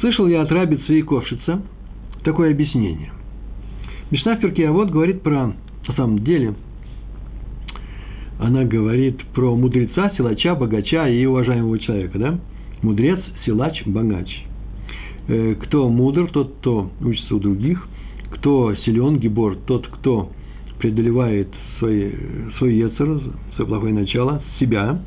[0.01, 1.63] Слышал я от Раби Цвейковшица
[2.25, 3.11] такое объяснение.
[4.11, 5.55] Мишна в перке, а вот говорит про,
[5.89, 6.55] на самом деле,
[8.39, 12.39] она говорит про мудреца, силача, богача и уважаемого человека, да?
[12.83, 14.29] Мудрец, силач, богач.
[15.29, 17.89] Э, кто мудр, тот, кто учится у других.
[18.31, 20.31] Кто силен, гибор, тот, кто
[20.79, 22.11] преодолевает свои,
[22.59, 23.21] свой яцер,
[23.55, 25.01] свое плохое начало, себя.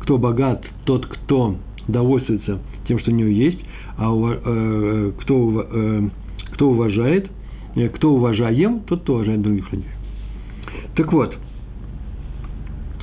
[0.00, 1.56] Кто богат, тот, кто
[1.88, 3.58] довольствуется тем, что у него есть.
[3.98, 6.08] А э, кто, э,
[6.52, 7.28] кто уважает,
[7.74, 9.90] э, кто уважаем, тот, кто уважает других людей.
[10.94, 11.36] Так вот–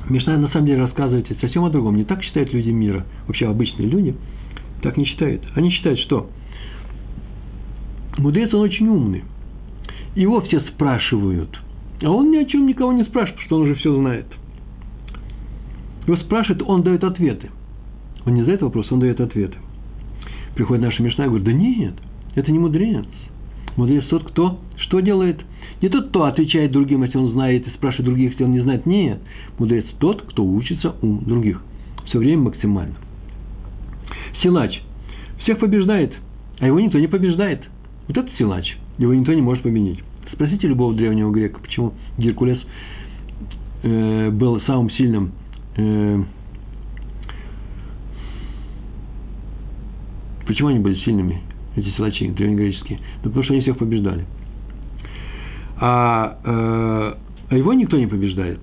[0.10, 1.96] Мишна на самом деле рассказывает совсем о другом.
[1.96, 3.06] Не так считают люди мира.
[3.28, 4.16] Вообще обычные люди
[4.82, 5.44] так не считают.
[5.56, 6.30] Они считают, что
[8.18, 9.24] мудрец, он очень умный.
[10.16, 11.58] Его все спрашивают.
[12.02, 14.26] А он ни о чем никого не спрашивает, что он уже все знает.
[16.06, 17.50] Его спрашивают, он дает ответы.
[18.26, 19.58] Он не задает вопрос, он дает ответы.
[20.56, 21.94] Приходит наша Мишна и говорит, да нет,
[22.36, 23.06] это не мудрец.
[23.78, 25.42] Мудрец тот, кто что делает–
[25.84, 28.86] не тот, кто отвечает другим, если он знает, и спрашивает других, если он не знает.
[28.86, 29.20] Нет.
[29.60, 31.62] Мудрец тот, кто учится у других.
[32.06, 32.96] Все время максимально.
[34.42, 34.82] Силач.
[35.40, 36.14] Всех побеждает,
[36.60, 37.64] а его никто не побеждает.
[38.08, 38.78] Вот это силач.
[38.98, 40.00] Его никто не может победить.
[40.32, 42.60] Спросите любого древнего грека, почему Геркулес
[43.84, 45.34] э, был самым сильным
[45.76, 46.24] э,
[50.48, 51.42] Почему они были сильными?
[51.76, 53.00] эти силачи древнегреческие?
[53.24, 54.26] Да потому что они всех побеждали.
[55.86, 57.14] А, э,
[57.50, 58.62] а его никто не побеждает.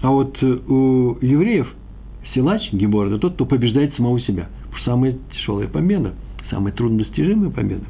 [0.00, 1.68] А вот у евреев
[2.32, 4.48] силач, Гибор, это тот, кто побеждает самого себя.
[4.86, 6.14] Самая тяжелая победа,
[6.48, 7.84] самая труднодостижимая победа.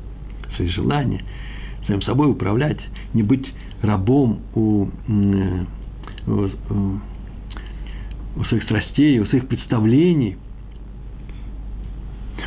[0.56, 1.22] Свои желания,
[1.86, 2.80] самим собой управлять,
[3.14, 3.46] не быть
[3.82, 4.88] рабом у,
[6.26, 6.98] у,
[8.36, 10.38] у своих страстей, у своих представлений,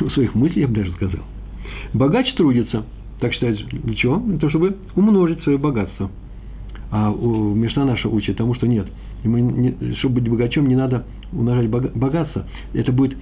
[0.02, 1.22] у своих мыслей, я бы даже сказал.
[1.94, 2.84] Богач трудится,
[3.24, 4.18] так считается, для чего?
[4.18, 6.10] Для того, чтобы умножить свое богатство.
[6.90, 8.86] А у Мишна наша учит тому, что нет.
[9.22, 12.44] Ему не, чтобы быть богачом, не надо умножать богатство.
[12.74, 13.16] Это будет...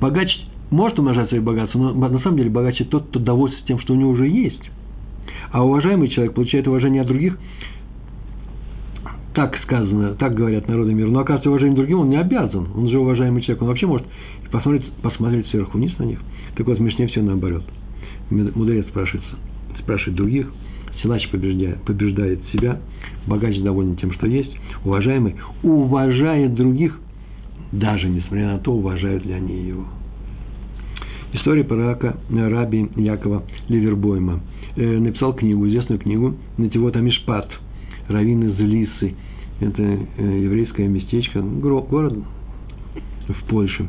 [0.00, 0.36] Богач
[0.72, 3.96] может умножать свое богатство, но на самом деле богач тот, кто довольствуется тем, что у
[3.96, 4.68] него уже есть.
[5.52, 7.38] А уважаемый человек получает уважение от других,
[9.32, 11.06] так сказано, так говорят народы мира.
[11.06, 12.66] Но оказывается, уважением другим он не обязан.
[12.76, 13.62] Он же уважаемый человек.
[13.62, 14.08] Он вообще может
[14.50, 16.18] посмотреть, посмотреть сверху вниз на них.
[16.56, 17.62] Так вот, в Мишне все наоборот.
[18.32, 19.24] Мудрец спрашивает,
[19.80, 20.52] спрашивает других,
[21.02, 22.80] силач побеждает, побеждает себя,
[23.26, 24.52] богач доволен тем, что есть,
[24.84, 26.98] уважаемый уважает других,
[27.70, 29.84] даже несмотря на то, уважают ли они его.
[31.34, 31.96] История про
[32.30, 34.40] раби Якова Ливербойма.
[34.76, 37.50] Э, написал книгу, известную книгу «Нативот Амишпат»,
[38.08, 39.14] Равин из Лисы.
[39.60, 42.14] Это э, еврейское местечко, город
[43.28, 43.88] в Польше.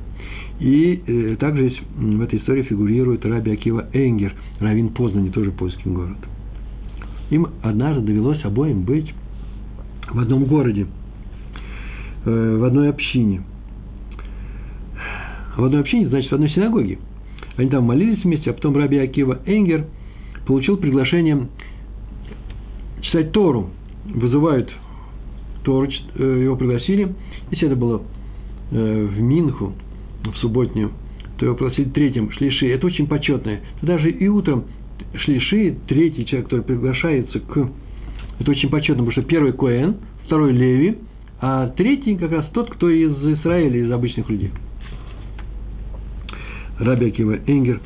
[0.59, 5.91] И э, также здесь в этой истории фигурирует Раби Акива Энгер, Равин Познани, тоже польский
[5.91, 6.17] город.
[7.31, 9.11] Им однажды довелось обоим быть
[10.09, 10.85] в одном городе,
[12.25, 13.41] э, в одной общине.
[15.57, 16.99] В одной общине, значит, в одной синагоге.
[17.57, 19.85] Они там молились вместе, а потом Раби Акива Энгер
[20.45, 21.47] получил приглашение
[23.01, 23.69] читать Тору.
[24.05, 24.71] Вызывают
[25.63, 27.13] Тору, э, его пригласили.
[27.51, 28.01] Если это было
[28.71, 29.73] в Минху,
[30.31, 30.91] в субботнюю,
[31.37, 32.67] то его пригласили третьим шлиши.
[32.67, 33.61] Это очень почетное.
[33.81, 34.65] Даже и утром
[35.15, 37.69] шлиши, третий человек, который приглашается к...
[38.39, 40.97] Это очень почетно, потому что первый Коэн, второй Леви,
[41.39, 44.51] а третий как раз тот, кто из Израиля, из обычных людей.
[46.79, 47.79] Раби Акива Энгер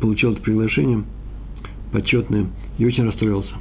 [0.00, 1.04] получил это приглашение
[1.92, 2.46] почетное
[2.78, 3.52] и очень расстроился.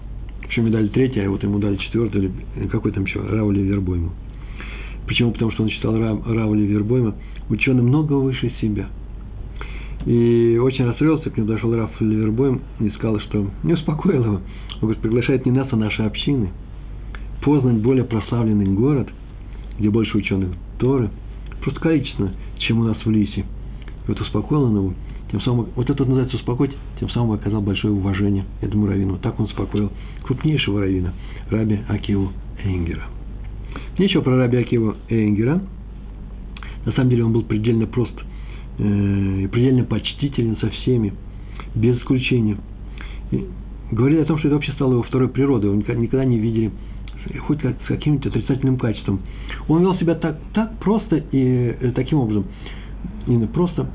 [0.41, 4.11] Причем ему дали третий, а вот ему дали четвертый, или какой там еще, Раули Вербойму.
[5.07, 5.31] Почему?
[5.31, 7.15] Потому что он считал Раули Вербойма
[7.53, 8.87] ученый много выше себя.
[10.05, 14.33] И очень расстроился, к нему дошел Раф Ливербойм и сказал, что не успокоил его.
[14.35, 16.49] Он говорит, приглашает не нас, а наши общины.
[17.41, 19.07] Познань более прославленный город,
[19.79, 21.09] где больше ученых Торы,
[21.61, 23.41] просто количественно, чем у нас в Лисе.
[23.41, 23.45] И
[24.07, 24.93] вот успокоил он его,
[25.31, 29.17] тем самым, вот это называется успокоить, тем самым оказал большое уважение этому раввину.
[29.17, 29.91] Так он успокоил
[30.23, 31.13] крупнейшего раввина,
[31.49, 32.31] Раби Акиву
[32.63, 33.03] Энгера.
[33.97, 35.61] Нечего про Раби Акива Энгера–
[36.85, 38.13] на самом деле он был предельно прост
[38.77, 41.13] э, и предельно почтителен со всеми,
[41.75, 42.57] без исключения.
[43.31, 43.45] И
[43.91, 45.71] говорили о том, что это вообще стало его второй природой.
[45.71, 46.71] Его никогда не видели
[47.47, 49.21] хоть как, с каким-нибудь отрицательным качеством.
[49.67, 52.45] Он вел себя так, так просто и э, таким образом.
[53.27, 53.89] Именно просто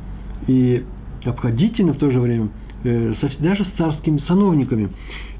[0.46, 0.84] и
[1.24, 2.48] обходительно в то же время,
[2.84, 4.90] э, даже с царскими сановниками.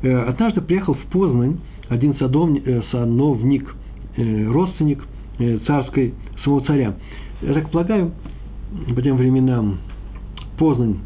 [0.02, 1.58] Однажды приехал в Познань
[1.88, 3.74] один садовник, сановник,
[4.16, 5.04] родственник
[5.66, 6.94] царской самого царя.
[7.40, 8.12] Я так полагаю,
[8.94, 9.78] по тем временам
[10.58, 10.96] Познань,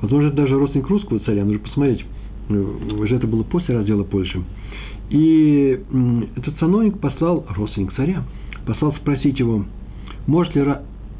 [0.00, 2.04] возможно, даже родственник русского царя, нужно посмотреть,
[2.48, 4.42] уже это было после раздела Польши.
[5.10, 5.78] И
[6.36, 8.22] этот сановник послал, родственник царя,
[8.66, 9.64] послал спросить его,
[10.26, 10.64] может ли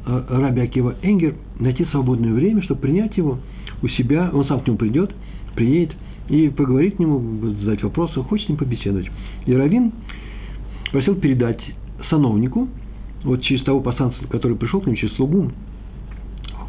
[0.05, 3.37] Раби Акива Энгер найти свободное время, чтобы принять его
[3.83, 5.13] у себя, он сам к нему придет,
[5.55, 5.95] приедет
[6.27, 9.11] и поговорить к нему, задать вопросы, хочет с ним побеседовать.
[9.45, 9.91] И Равин
[10.91, 11.61] просил передать
[12.09, 12.67] сановнику,
[13.23, 15.51] вот через того посланца, который пришел к нему, через слугу,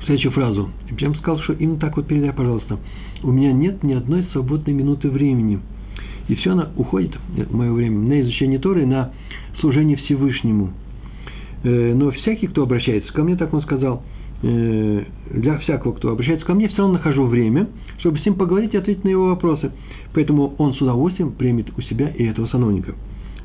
[0.08, 0.70] следующую фразу.
[0.90, 2.78] И прям сказал, что именно так вот передай, пожалуйста.
[3.22, 5.60] У меня нет ни одной свободной минуты времени.
[6.28, 7.12] И все она уходит,
[7.50, 9.12] мое время, на изучение Торы, на
[9.60, 10.70] служение Всевышнему.
[11.62, 14.02] Э, но всякий, кто обращается ко мне, так он сказал,
[14.42, 17.68] э, для всякого, кто обращается ко мне, все равно нахожу время,
[17.98, 19.72] чтобы с ним поговорить и ответить на его вопросы.
[20.14, 22.94] Поэтому он с удовольствием примет у себя и этого сановника.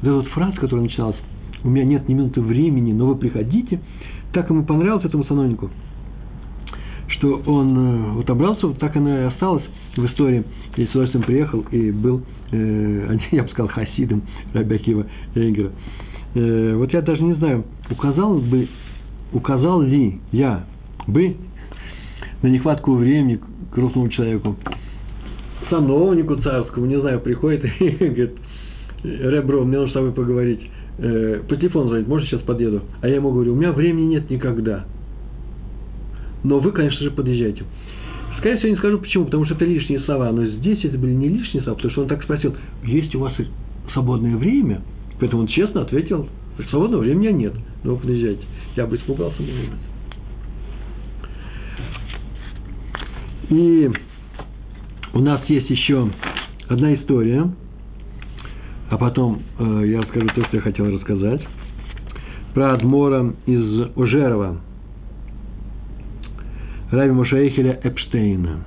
[0.01, 1.17] Вот эта вот фраза, которая начиналась
[1.63, 3.79] у меня нет ни минуты времени, но вы приходите.
[4.33, 5.69] Так ему понравилось этому сановнику,
[7.07, 9.63] что он э, вот обрался, вот так оно и осталось
[9.95, 10.43] в истории.
[10.75, 15.05] И с удовольствием приехал и был, э, я бы сказал, хасидом Рабиакива
[15.35, 15.71] Эйгера.
[16.35, 18.67] Э, вот я даже не знаю, указал бы,
[19.31, 20.65] указал ли я
[21.07, 21.35] бы
[22.41, 23.39] на нехватку времени
[23.71, 24.55] крупному человеку,
[25.69, 28.35] сановнику царскому, не знаю, приходит и говорит,
[29.03, 30.61] Ребро, мне нужно с тобой поговорить
[30.97, 32.81] э, по телефону звонит, можно сейчас подъеду?
[33.01, 34.85] А я ему говорю, у меня времени нет никогда.
[36.43, 37.63] но вы, конечно же, подъезжаете.
[38.37, 41.29] Скорее всего, не скажу почему, потому что это лишние слова, но здесь это были не
[41.29, 43.33] лишние слова, потому что он так спросил, есть у вас
[43.93, 44.81] свободное время?
[45.19, 46.27] Поэтому он честно ответил,
[46.69, 48.43] свободного времени нет, но вы подъезжайте.
[48.75, 49.79] Я бы испугался, может быть.
[53.49, 53.91] И
[55.13, 56.09] у нас есть еще
[56.67, 57.49] одна история,
[58.93, 61.41] а потом э, я расскажу то, что я хотел рассказать,
[62.53, 64.57] про Адмора из Ужерова,
[66.91, 68.65] Раби Мушаихеля Эпштейна.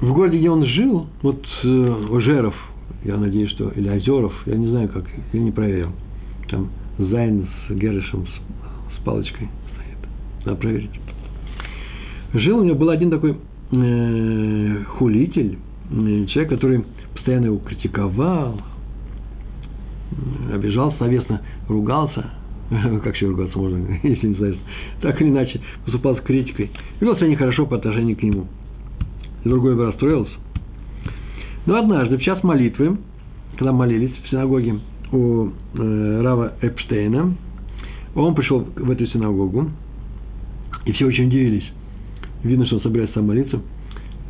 [0.00, 1.68] В городе, где он жил, вот э,
[2.10, 2.56] Ужеров,
[3.04, 5.92] я надеюсь, что, или Озеров, я не знаю как, я не проверил.
[6.48, 10.44] Там Зайн с Герышем, с, с палочкой стоит.
[10.44, 10.90] Надо проверить.
[12.32, 13.36] Жил у него был один такой
[13.70, 15.58] хулитель,
[15.90, 16.84] э, человек, который
[17.14, 18.60] постоянно его критиковал,
[20.52, 22.30] обижал словесно, ругался,
[22.70, 24.56] как еще ругаться можно, если не знаю,
[25.00, 28.46] так или иначе, поступал с критикой, вел себя нехорошо по отношению к нему.
[29.44, 30.32] Другой бы расстроился.
[31.66, 32.98] Но однажды, в час молитвы,
[33.56, 34.80] когда молились в синагоге
[35.12, 37.34] у э, Рава Эпштейна,
[38.14, 39.70] он пришел в эту синагогу,
[40.84, 41.64] и все очень удивились.
[42.44, 43.60] Видно, что он собирается сам молиться.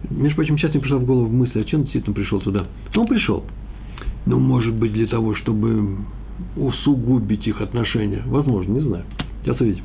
[0.09, 2.67] Между прочим, сейчас мне пришла в голову мысль, а чем он действительно пришел туда?
[2.95, 3.45] Ну, он пришел.
[4.27, 5.97] Ну, может быть, для того, чтобы
[6.57, 8.23] усугубить их отношения.
[8.27, 9.05] Возможно, не знаю.
[9.43, 9.85] Сейчас увидим.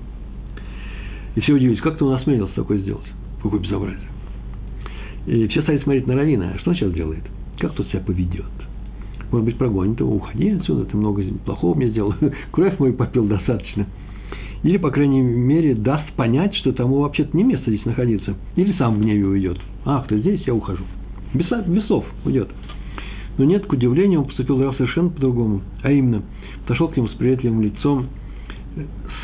[1.35, 3.05] И все удивились, как ты он осмелился такое сделать?
[3.41, 4.07] Какое безобразие.
[5.25, 6.53] И все стали смотреть на Равина.
[6.55, 7.23] А что он сейчас делает?
[7.59, 8.45] Как тот себя поведет?
[9.31, 12.13] Может быть, прогонит его, уходи отсюда, ты много плохого мне сделал.
[12.51, 13.85] Кровь мою попил достаточно.
[14.63, 18.35] Или, по крайней мере, даст понять, что тому вообще-то не место здесь находиться.
[18.55, 19.57] Или сам в гневе уйдет.
[19.85, 20.83] Ах, ты здесь, я ухожу.
[21.33, 22.49] Без, без слов уйдет.
[23.37, 25.61] Но нет, к удивлению, он поступил совершенно по-другому.
[25.81, 26.23] А именно,
[26.63, 28.07] подошел к нему с приветливым лицом,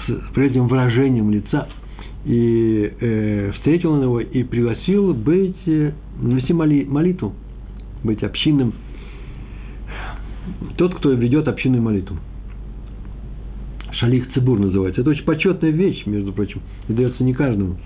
[0.08, 1.68] с приветливым выражением лица,
[2.24, 7.34] и э, встретил он его и пригласил быть, э, вести моли, молитву,
[8.04, 8.74] быть общинным,
[10.78, 12.18] тот, кто ведет общинную молитву.
[14.00, 15.02] Шалих Цибур называется.
[15.02, 17.78] Это очень почетная вещь, между прочим, и дается не каждому.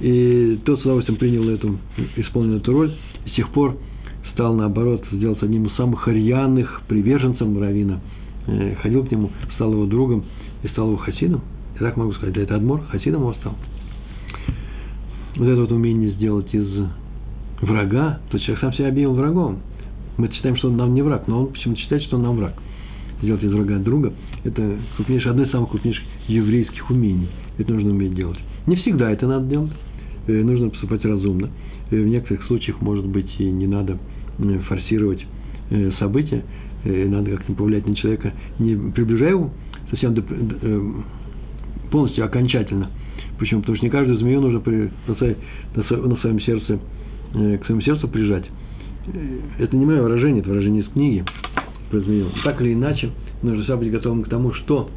[0.00, 1.78] И тот с удовольствием принял эту,
[2.16, 2.92] исполнил эту роль,
[3.24, 3.76] и с тех пор
[4.32, 8.00] стал, наоборот, сделать одним из самых рьяных приверженцев Равина.
[8.46, 10.24] Э, ходил к нему, стал его другом
[10.62, 11.42] и стал его хасидом.
[11.74, 13.56] И так могу сказать, да это Адмор, хасидом его стал.
[15.36, 16.68] Вот это вот умение сделать из
[17.60, 19.60] врага, то человек сам себя объявил врагом.
[20.16, 22.54] Мы считаем, что он нам не враг, но он почему-то считает, что он нам враг.
[23.22, 24.12] Сделать из врага друга–
[24.46, 27.28] это крупнейшее, одно из самых крупнейших еврейских умений.
[27.58, 28.38] Это нужно уметь делать.
[28.66, 29.72] Не всегда это надо делать.
[30.26, 31.50] Э, нужно поступать разумно.
[31.90, 33.98] Э, в некоторых случаях, может быть, и не надо
[34.38, 35.24] Э, форсировать
[35.98, 36.44] события,
[36.84, 39.50] надо как-то повлиять на человека, не приближая его
[39.90, 40.22] совсем до,
[41.90, 42.90] полностью окончательно.
[43.36, 43.62] Почему?
[43.62, 46.78] Потому что не каждую змею нужно при, на, на своем сердце,
[47.32, 48.44] к своему сердцу прижать.
[49.58, 51.24] Это не мое выражение, это выражение из книги
[51.90, 52.28] про змею.
[52.44, 53.10] Так или иначе,
[53.42, 54.88] нужно всегда быть готовым к тому, что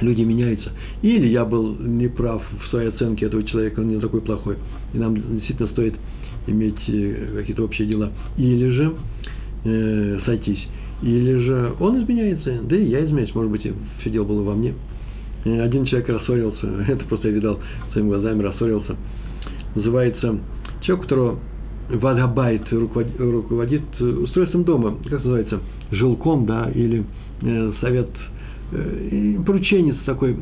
[0.00, 0.70] люди меняются.
[1.02, 4.56] Или я был неправ в своей оценке этого человека, он не такой плохой.
[4.94, 5.94] И нам действительно стоит
[6.46, 8.92] иметь э, какие-то общие дела, или же
[9.64, 10.66] э, сойтись,
[11.02, 13.66] или же он изменяется, да и я изменяюсь, может быть,
[14.00, 14.74] все дело было во мне.
[15.44, 17.60] Э, один человек рассорился, это просто я видал
[17.92, 18.96] своими глазами, рассорился.
[19.74, 20.38] Называется
[20.82, 21.38] человек, которого
[21.90, 25.60] Вадгабайт руководит, руководит устройством дома, как называется,
[25.90, 27.04] жилком, да, или
[27.80, 28.08] совет,
[28.72, 30.36] э, порученец такой,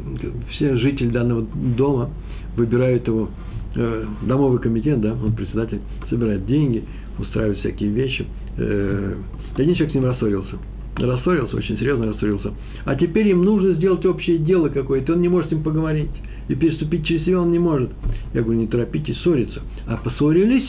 [0.50, 1.46] все жители данного
[1.76, 2.10] дома
[2.56, 3.28] выбирают его
[3.76, 6.82] Э, домовый комитет, да, он председатель, собирает деньги,
[7.18, 8.26] устраивает всякие вещи.
[8.58, 9.14] Э,
[9.56, 10.56] один человек с ним рассорился.
[10.96, 12.52] Рассорился, очень серьезно рассорился.
[12.84, 16.10] А теперь им нужно сделать общее дело какое-то, он не может с ним поговорить.
[16.48, 17.90] И переступить через себя он не может.
[18.34, 19.62] Я говорю, не торопитесь ссориться.
[19.86, 20.68] А поссорились,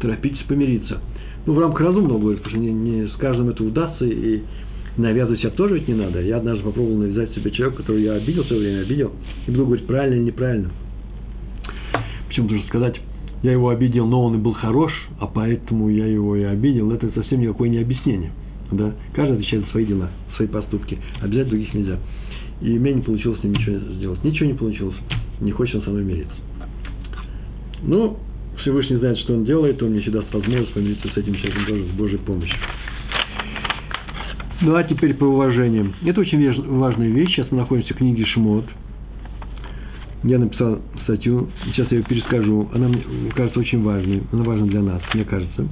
[0.00, 0.98] торопитесь помириться.
[1.46, 4.42] Ну, в рамках разумного, говорю, потому что не, не с каждым это удастся, и
[4.96, 6.20] навязывать себя тоже ведь не надо.
[6.20, 9.12] Я однажды попробовал навязать себе человека, которого я обидел в свое время, обидел,
[9.46, 10.70] и буду говорить, правильно или неправильно.
[12.28, 13.00] Почему нужно сказать,
[13.42, 17.10] я его обидел, но он и был хорош, а поэтому я его и обидел, это
[17.14, 18.32] совсем никакое не объяснение.
[18.70, 18.94] Да?
[19.14, 20.98] Каждый отвечает за свои дела, свои поступки.
[21.20, 21.98] Обязать других нельзя.
[22.60, 24.22] И у меня не получилось с ним ничего сделать.
[24.24, 24.96] Ничего не получилось.
[25.40, 26.34] Не хочет он со мной мириться.
[27.82, 28.16] Ну,
[28.60, 31.84] Всевышний знает, что он делает, он мне всегда даст возможность помириться с этим человеком тоже
[31.84, 32.56] с Божьей помощью.
[34.62, 35.94] Ну, а теперь по уважениям.
[36.04, 37.34] Это очень важная вещь.
[37.34, 38.64] Сейчас мы находимся в книге Шмот–
[40.24, 43.02] я написал статью, сейчас я ее перескажу, она мне
[43.34, 45.66] кажется очень важной, она важна для нас, мне кажется.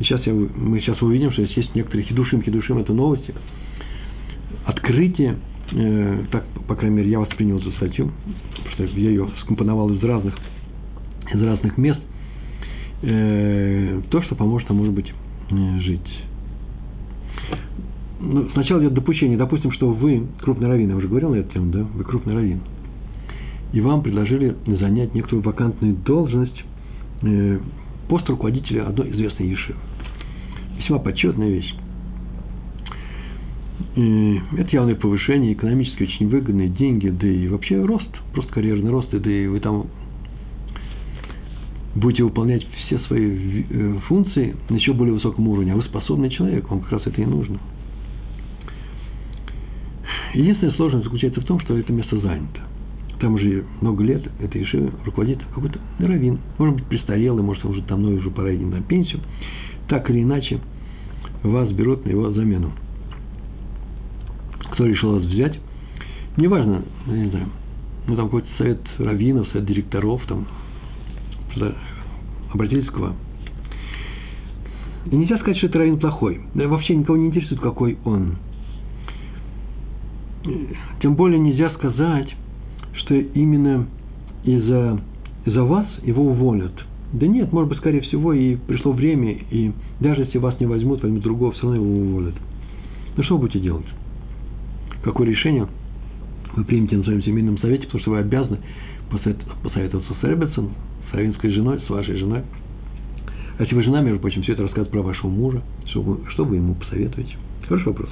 [0.00, 3.32] И сейчас я, мы сейчас увидим, что здесь есть некоторые хидушим, хидушим– это новости,
[4.64, 5.36] открытие
[5.72, 8.10] э, так, по крайней мере, я воспринял эту статью,
[8.56, 10.34] потому что я ее скомпоновал из разных,
[11.32, 12.00] из разных мест,
[13.02, 15.12] э, то, что поможет, а может быть,
[15.50, 16.24] э, жить.
[18.20, 19.36] Ну, сначала идет допущение.
[19.36, 21.86] Допустим, что вы крупный раввин, я уже говорил на эту тему, да?
[21.94, 22.60] Вы крупный раввин.
[23.72, 26.64] И вам предложили занять некоторую вакантную должность
[27.22, 27.58] э,
[28.08, 29.78] пост руководителя одной известной ешивы.
[30.78, 31.74] Весьма почетная вещь.
[33.94, 39.10] И это явное повышение, экономически очень выгодные деньги, да и вообще рост, просто карьерный рост,
[39.12, 39.86] да и вы там
[41.94, 46.68] будете выполнять все свои э, функции на еще более высоком уровне, а вы способный человек,
[46.68, 47.58] вам как раз это и нужно.
[50.34, 52.60] Единственная сложность заключается в том, что это место занято.
[53.20, 56.38] Там уже много лет это Ишива руководит какой-то раввин.
[56.58, 59.20] Может быть, престарелый, может, он уже давно уже пора идти на пенсию.
[59.88, 60.60] Так или иначе,
[61.42, 62.70] вас берут на его замену.
[64.72, 65.58] Кто решил вас взять?
[66.36, 67.46] Неважно, я не знаю,
[68.06, 70.46] ну там какой-то совет раввинов, совет директоров, там,
[72.52, 73.16] обратились к вам.
[75.10, 76.42] И нельзя сказать, что это раввин плохой.
[76.54, 78.36] Да, вообще никого не интересует, какой он.
[81.00, 82.34] Тем более нельзя сказать,
[82.94, 83.86] что именно
[84.44, 85.00] из-за
[85.44, 86.72] из вас его уволят.
[87.12, 91.02] Да нет, может быть, скорее всего, и пришло время, и даже если вас не возьмут,
[91.02, 92.34] возьмут другого, все равно его уволят.
[93.16, 93.86] Ну что вы будете делать?
[95.02, 95.66] Какое решение
[96.54, 98.58] вы примете на своем семейном совете, потому что вы обязаны
[99.10, 100.70] посоветоваться с Ребетсон,
[101.10, 102.42] с равинской женой, с вашей женой.
[103.58, 106.44] А если вы жена, между прочим, все это рассказывает про вашего мужа, что вы, что
[106.44, 107.34] вы ему посоветуете?
[107.66, 108.10] Хороший вопрос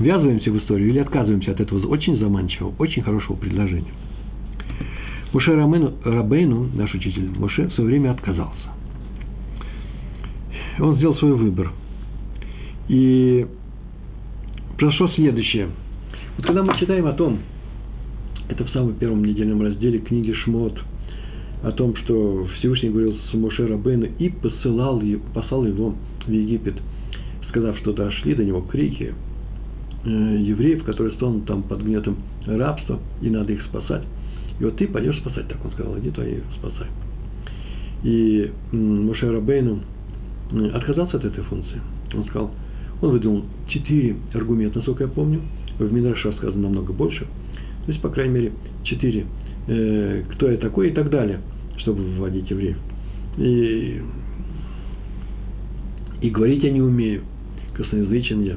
[0.00, 3.92] ввязываемся в историю или отказываемся от этого очень заманчивого, очень хорошего предложения.
[5.32, 8.70] Муше Рамену, Рабейну, наш учитель Муше, в свое время отказался.
[10.80, 11.70] Он сделал свой выбор.
[12.88, 13.46] И
[14.76, 15.68] произошло следующее.
[16.36, 17.38] Вот когда мы читаем о том,
[18.48, 20.80] это в самом первом недельном разделе книги Шмот,
[21.62, 25.00] о том, что Всевышний говорил с Муше Рабейну и посылал,
[25.34, 25.94] послал его
[26.26, 26.76] в Египет,
[27.50, 29.12] сказав, что дошли до него крики,
[30.04, 34.02] евреев, которые стонут там под гнетом рабства, и надо их спасать.
[34.58, 36.86] И вот ты пойдешь спасать, так он сказал, иди твои спасай.
[38.02, 39.80] И Моше Рабейну
[40.74, 41.80] отказался от этой функции.
[42.14, 42.50] Он сказал,
[43.02, 45.40] он выдвинул четыре аргумента, насколько я помню,
[45.78, 47.26] в Минраше сказано намного больше.
[47.86, 48.52] То есть, по крайней мере,
[48.84, 49.26] четыре.
[49.66, 51.40] Э, кто я такой и так далее,
[51.78, 52.76] чтобы вводить евреев.
[53.38, 54.02] И,
[56.20, 57.22] и говорить я не умею,
[57.74, 58.56] косноязычен я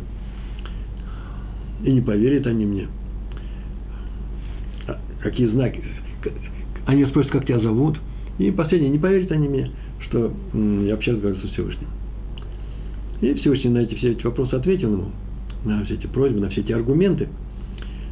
[1.83, 2.87] и не поверят они мне.
[4.87, 5.81] А какие знаки?
[6.85, 7.99] Они спросят, как тебя зовут.
[8.39, 11.87] И последнее, не поверят они мне, что я вообще разговариваю со Всевышним.
[13.21, 15.11] И Всевышний на эти все эти вопросы ответил ему,
[15.65, 17.27] на все эти просьбы, на все эти аргументы.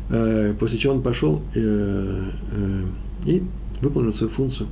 [0.09, 2.83] Э, после чего он пошел э, э,
[3.25, 3.43] и
[3.81, 4.67] выполнил свою функцию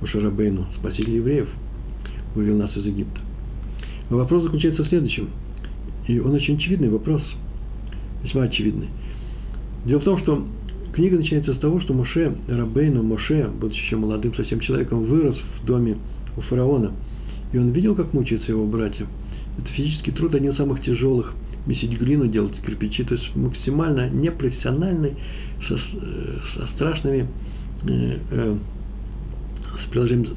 [0.00, 1.48] у Шарабейну, спаситель евреев,
[2.34, 3.20] вывел нас из Египта.
[4.10, 5.30] Вопрос заключается в следующем.
[6.06, 7.22] И он очень очевидный вопрос–
[8.22, 8.88] весьма очевидный.
[9.84, 10.46] Дело в том, что
[10.92, 15.66] книга начинается с того, что Моше, Рабейну Моше, будучи еще молодым совсем человеком, вырос в
[15.66, 15.96] доме
[16.36, 16.92] у фараона.
[17.52, 19.06] И он видел, как мучаются его братья.
[19.58, 21.34] Это физический труд один из самых тяжелых.
[21.66, 23.04] Месить глину, делать кирпичи.
[23.04, 25.14] То есть максимально непрофессиональный,
[25.68, 27.28] со, со страшными
[27.86, 28.56] э, э,
[29.84, 30.34] с приложением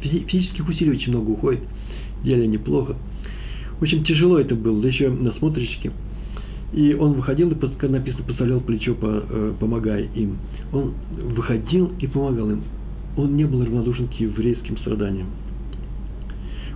[0.00, 1.60] физических усилий очень много уходит.
[2.24, 2.96] Делали неплохо.
[3.80, 5.90] Очень тяжело это было, да еще насмотрщики–
[6.74, 10.38] и он выходил и, написано, подставлял плечо, э, помогая им.
[10.72, 10.92] Он
[11.36, 12.62] выходил и помогал им.
[13.16, 15.28] Он не был равнодушен к еврейским страданиям.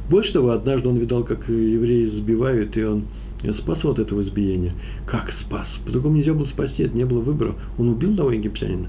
[0.09, 3.05] Больше того, однажды он видал, как евреи сбивают, и он
[3.61, 4.73] спас от этого избиения.
[5.07, 5.67] Как спас?
[5.85, 7.57] По-другому нельзя было спасти, это не было выбора.
[7.77, 8.89] Он убил того египтянина,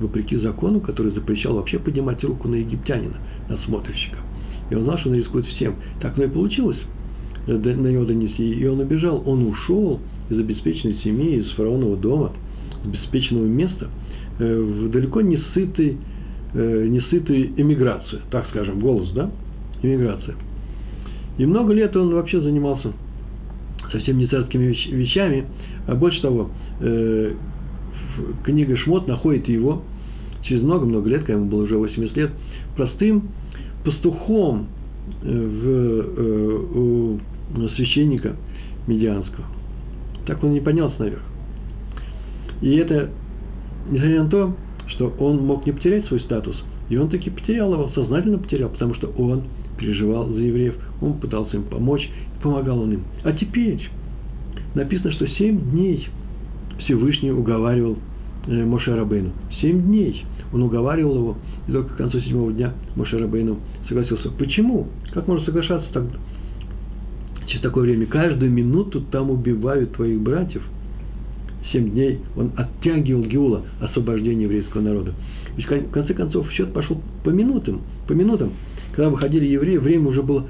[0.00, 3.16] вопреки закону, который запрещал вообще поднимать руку на египтянина,
[3.50, 4.16] на смотрщика.
[4.70, 5.74] И он знал, что он рискует всем.
[6.00, 6.78] Так оно и получилось.
[7.46, 8.54] Э, на него донесли.
[8.54, 9.22] И он убежал.
[9.26, 12.32] Он ушел, из обеспеченной семьи, из фараонового дома,
[12.84, 13.88] обеспеченного места,
[14.38, 15.96] э, в далеко не сытый,
[16.54, 19.30] э, не сытый эмиграцию, так скажем, голос, да,
[19.82, 20.34] эмиграция.
[21.38, 22.92] И много лет он вообще занимался
[23.92, 25.46] совсем не царскими вещами,
[25.86, 26.50] а больше того,
[26.80, 27.32] э,
[28.44, 29.82] книга Шмот находит его
[30.42, 32.30] через много-много лет, когда ему было уже 80 лет,
[32.76, 33.28] простым
[33.84, 34.66] пастухом
[35.22, 36.08] в,
[36.74, 38.36] у священника
[38.86, 39.46] медианского.
[40.28, 41.22] Так он не поднялся наверх.
[42.60, 43.08] И это,
[43.90, 44.56] несмотря на то,
[44.88, 46.54] что он мог не потерять свой статус,
[46.90, 49.44] и он таки потерял его, сознательно потерял, потому что он
[49.78, 52.10] переживал за евреев, он пытался им помочь,
[52.42, 53.04] помогал он им.
[53.24, 53.88] А теперь
[54.74, 56.06] написано, что семь дней
[56.80, 57.96] Всевышний уговаривал
[58.48, 59.30] э, Моше Рабейну?
[59.62, 61.36] Семь дней он уговаривал его,
[61.68, 64.30] и только к концу седьмого дня Моше Рабейну согласился.
[64.32, 64.88] Почему?
[65.14, 66.04] Как можно соглашаться так,
[67.48, 68.06] через такое время?
[68.06, 70.62] Каждую минуту там убивают твоих братьев.
[71.72, 75.14] Семь дней он оттягивал Геула, освобождение еврейского народа.
[75.56, 78.52] Ведь в конце концов счет пошел по минутам, по минутам.
[78.92, 80.46] Когда выходили евреи, время уже было...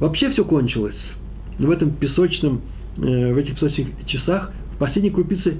[0.00, 0.96] Вообще все кончилось.
[1.58, 2.60] В этом песочном,
[2.98, 5.58] э, в этих песочных часах в последней крупице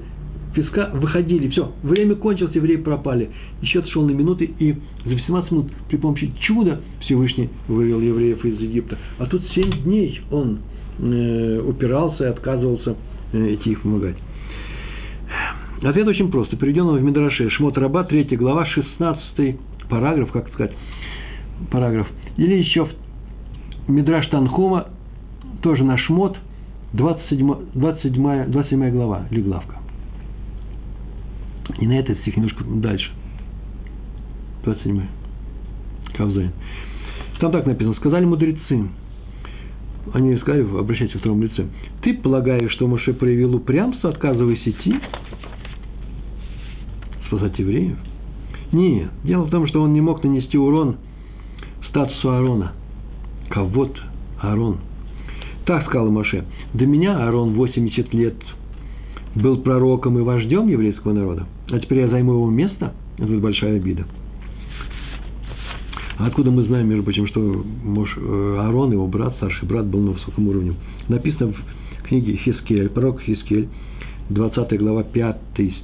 [0.53, 3.31] песка выходили, все, время кончилось, евреи пропали.
[3.63, 4.73] Счет шел на минуты, и
[5.05, 8.97] за 18 минут при помощи чуда Всевышний вывел евреев из Египта.
[9.19, 10.59] А тут 7 дней он
[10.99, 12.95] э, упирался и отказывался
[13.33, 14.15] э, идти их помогать.
[15.81, 16.55] Ответ очень просто.
[16.55, 17.49] Переведен в Мидраше.
[17.49, 19.57] Шмот Раба, 3 глава, 16
[19.89, 20.71] параграф, как сказать,
[21.71, 22.07] параграф.
[22.37, 24.87] Или еще в Мидраш Танхума,
[25.61, 26.37] тоже на Шмот,
[26.93, 29.82] 27, 27, 27 глава, или главка.
[31.79, 33.11] И на этот стих немножко дальше.
[34.63, 35.01] 27.
[36.15, 36.51] Кавзайн.
[37.39, 37.95] Там так написано.
[37.95, 38.87] Сказали мудрецы.
[40.13, 41.67] Они сказали, обращайтесь в втором лице.
[42.01, 44.95] Ты полагаешь, что Моше проявил упрямство, отказываясь идти?
[47.27, 47.97] Спасать евреев?
[48.71, 49.09] Нет.
[49.23, 50.97] Дело в том, что он не мог нанести урон
[51.89, 52.73] статусу Аарона.
[53.49, 53.99] Кого-то
[54.41, 54.79] Аарон.
[55.65, 56.43] Так сказал Моше.
[56.73, 58.35] До меня Аарон 80 лет
[59.35, 63.77] был пророком и вождем еврейского народа, а теперь я займу его место, это будет большая
[63.77, 64.05] обида.
[66.17, 70.01] А откуда мы знаем, между прочим, что муж э, Аарон, его брат, старший брат, был
[70.01, 70.75] на высоком уровне?
[71.09, 73.69] Написано в книге Хискель, пророк Хискель,
[74.29, 75.37] 20 глава, 5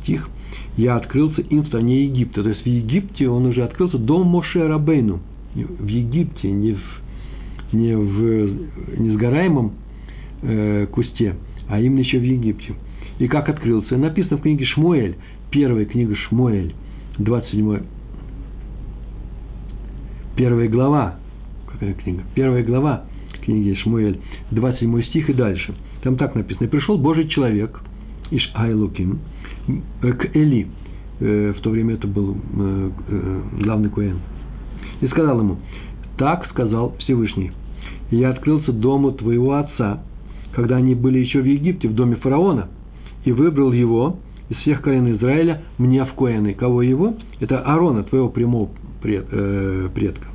[0.04, 0.30] стих.
[0.78, 2.44] «Я открылся им в стране Египта».
[2.44, 5.20] То есть в Египте он уже открылся до Моше Рабейну.
[5.56, 9.72] В Египте, не в, не в несгораемом
[10.44, 11.36] э, кусте,
[11.68, 12.76] а именно еще в Египте–
[13.20, 13.98] и как открылся.
[13.98, 15.18] Написано в книге Шмуэль,
[15.52, 16.74] первая книга Шмуэль,
[17.20, 17.82] 27
[20.36, 21.16] первая глава,
[21.68, 22.24] какая книга?
[22.34, 23.04] Первая глава
[23.44, 24.20] книги Шмуэль,
[24.52, 25.76] 27 стих и дальше.
[26.02, 26.66] Там так написано.
[26.66, 27.82] «И пришел Божий человек,
[28.32, 29.20] Иш Айлуким,
[30.02, 30.68] к Эли».
[31.20, 34.20] Э, в то время это был э, э, главный Куэн.
[35.02, 35.58] И сказал ему,
[36.18, 37.52] так сказал Всевышний,
[38.12, 40.04] я открылся дому твоего отца,
[40.54, 42.70] когда они были еще в Египте, в доме фараона–
[43.26, 44.18] и выбрал его
[44.50, 46.54] из всех колен Израиля мне в Коэны.
[46.54, 47.16] Кого его?
[47.40, 48.70] Это Аарона, твоего прямого
[49.04, 50.28] э, предка.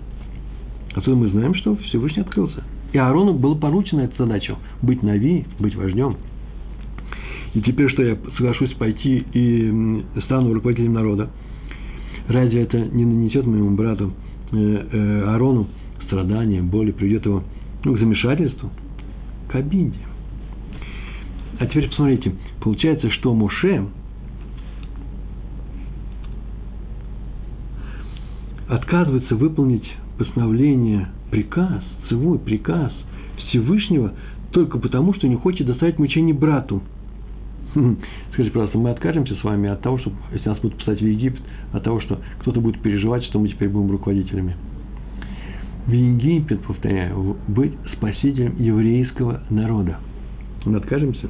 [0.95, 2.62] Отсюда мы знаем, что Всевышний открылся.
[2.93, 6.16] И Аарону было поручено эта задача– быть нави, быть вождем.
[7.55, 11.30] И теперь, что я соглашусь пойти и стану руководителем народа,
[12.28, 14.12] разве это не нанесет моему брату
[14.53, 15.66] э, э, Аарону
[16.07, 17.43] страдания, боли, приведет его
[17.85, 18.70] ну, к замешательству,
[19.51, 19.99] к обиде?
[21.59, 22.32] А теперь посмотрите,
[22.64, 23.84] получается, что Моше
[28.68, 29.84] отказывается выполнить
[30.16, 32.90] постановление, приказ, целый приказ
[33.36, 34.14] Всевышнего
[34.50, 36.82] только потому, что не хочет доставить мучение брату.
[38.32, 41.42] Скажите, пожалуйста, мы откажемся с вами от того, что, если нас будут писать в Египет,
[41.72, 44.56] от того, что кто-то будет переживать, что мы теперь будем руководителями.
[45.86, 49.98] В Египет, повторяю, быть спасителем еврейского народа.
[50.64, 51.28] Мы откажемся?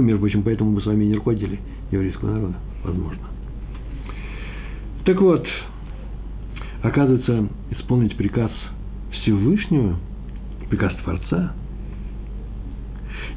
[0.00, 1.58] Между прочим, поэтому мы с вами не руководили
[1.90, 3.22] еврейского народа, возможно.
[5.04, 5.46] Так вот,
[6.82, 8.50] оказывается, исполнить приказ
[9.12, 9.96] Всевышнего,
[10.68, 11.54] приказ Творца,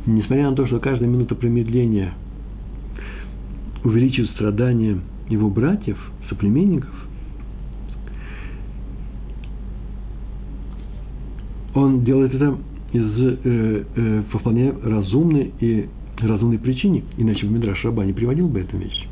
[0.05, 2.13] несмотря на то, что каждая минута промедления
[3.83, 4.99] увеличивает страдания
[5.29, 5.97] его братьев,
[6.27, 6.93] соплеменников,
[11.75, 12.57] он делает это
[12.91, 15.87] из, э, э, по вполне разумной и
[16.27, 19.07] разумной причине, иначе в Мидраш Раба не приводил бы эту вещь.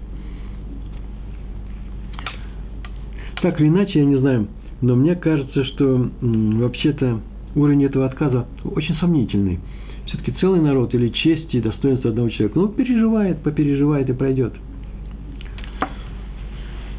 [3.42, 4.48] Так или иначе, я не знаю,
[4.82, 7.22] но мне кажется, что вообще-то
[7.56, 9.60] уровень этого отказа очень сомнительный.
[10.06, 14.54] Все-таки целый народ или честь и достоинство одного человека, ну, переживает, попереживает и пройдет.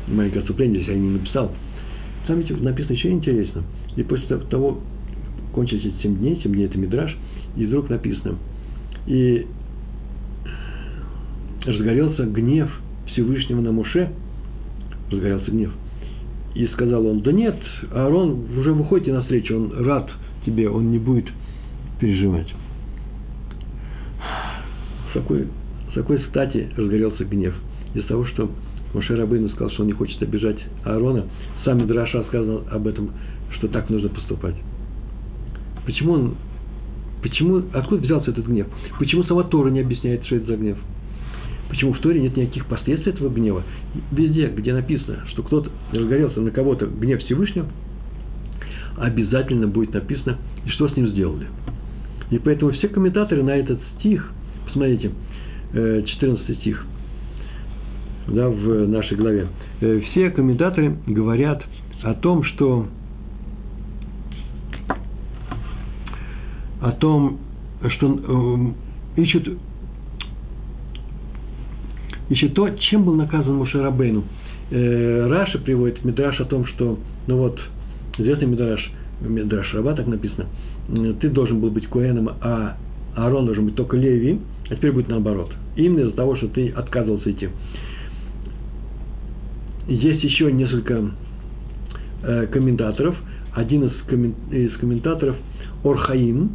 [0.07, 1.53] Маленькое отступление здесь я не написал.
[2.27, 3.63] Там ведь написано еще интересно.
[3.97, 4.81] И после того,
[5.55, 7.17] кончились эти 7 дней, 7 дней это Мидраш,
[7.57, 8.37] и вдруг написано,
[9.07, 9.47] и
[11.65, 12.71] разгорелся гнев
[13.07, 14.11] Всевышнего на Муше,
[15.11, 15.73] разгорелся гнев,
[16.55, 17.57] и сказал он, да нет,
[17.93, 20.11] Аарон, уже выходите навстречу, он рад
[20.45, 21.27] тебе, он не будет
[22.01, 22.53] переживать.
[25.11, 25.47] С какой,
[25.93, 27.55] с какой стати разгорелся гнев?
[27.95, 28.51] Из того, что
[28.95, 31.25] Моше Рабыну сказал, что он не хочет обижать Аарона,
[31.65, 33.11] сам Драша сказал об этом,
[33.53, 34.55] что так нужно поступать.
[35.85, 36.35] Почему он,
[37.23, 38.67] почему, откуда взялся этот гнев?
[38.99, 40.79] Почему сама Тора не объясняет, что это за гнев?
[41.69, 43.63] Почему в Торе нет никаких последствий этого гнева?
[44.11, 47.69] Везде, где написано, что кто-то разгорелся на кого-то гнев Всевышнего,
[48.97, 51.47] обязательно будет написано, и что с ним сделали.
[52.31, 54.31] И поэтому все комментаторы на этот стих,
[54.67, 55.13] посмотрите,
[55.73, 56.85] 14 э, стих,
[58.27, 59.49] да, в нашей главе,
[59.81, 61.63] э, все комментаторы говорят
[62.03, 62.87] о том, что
[66.81, 67.39] о том,
[67.97, 68.75] что
[69.17, 69.59] э, ищут,
[72.29, 74.25] ищут то, чем был наказан Мушарабейну.
[74.71, 77.59] Раша приводит Мидраш о том, что, ну вот,
[78.19, 80.47] известный Мидраш, Мидраш Раба так написано,
[81.21, 82.77] ты должен был быть Коэном, а
[83.17, 85.53] Аарон должен быть только Леви, а теперь будет наоборот.
[85.77, 87.49] Именно из-за того, что ты отказывался идти.
[89.89, 91.11] Есть еще несколько
[92.23, 93.17] э, комментаторов.
[93.55, 95.37] Один из, коммен, из комментаторов
[95.83, 96.53] Орхаим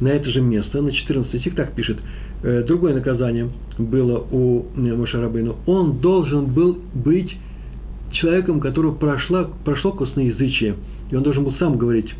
[0.00, 1.98] на это же место, на 14 стих так пишет.
[2.42, 5.56] Э, другое наказание было у Мошарабейну.
[5.66, 7.30] Он должен был быть
[8.12, 10.76] человеком, которого прошло, прошло косноязычие.
[11.10, 12.12] И он должен был сам говорить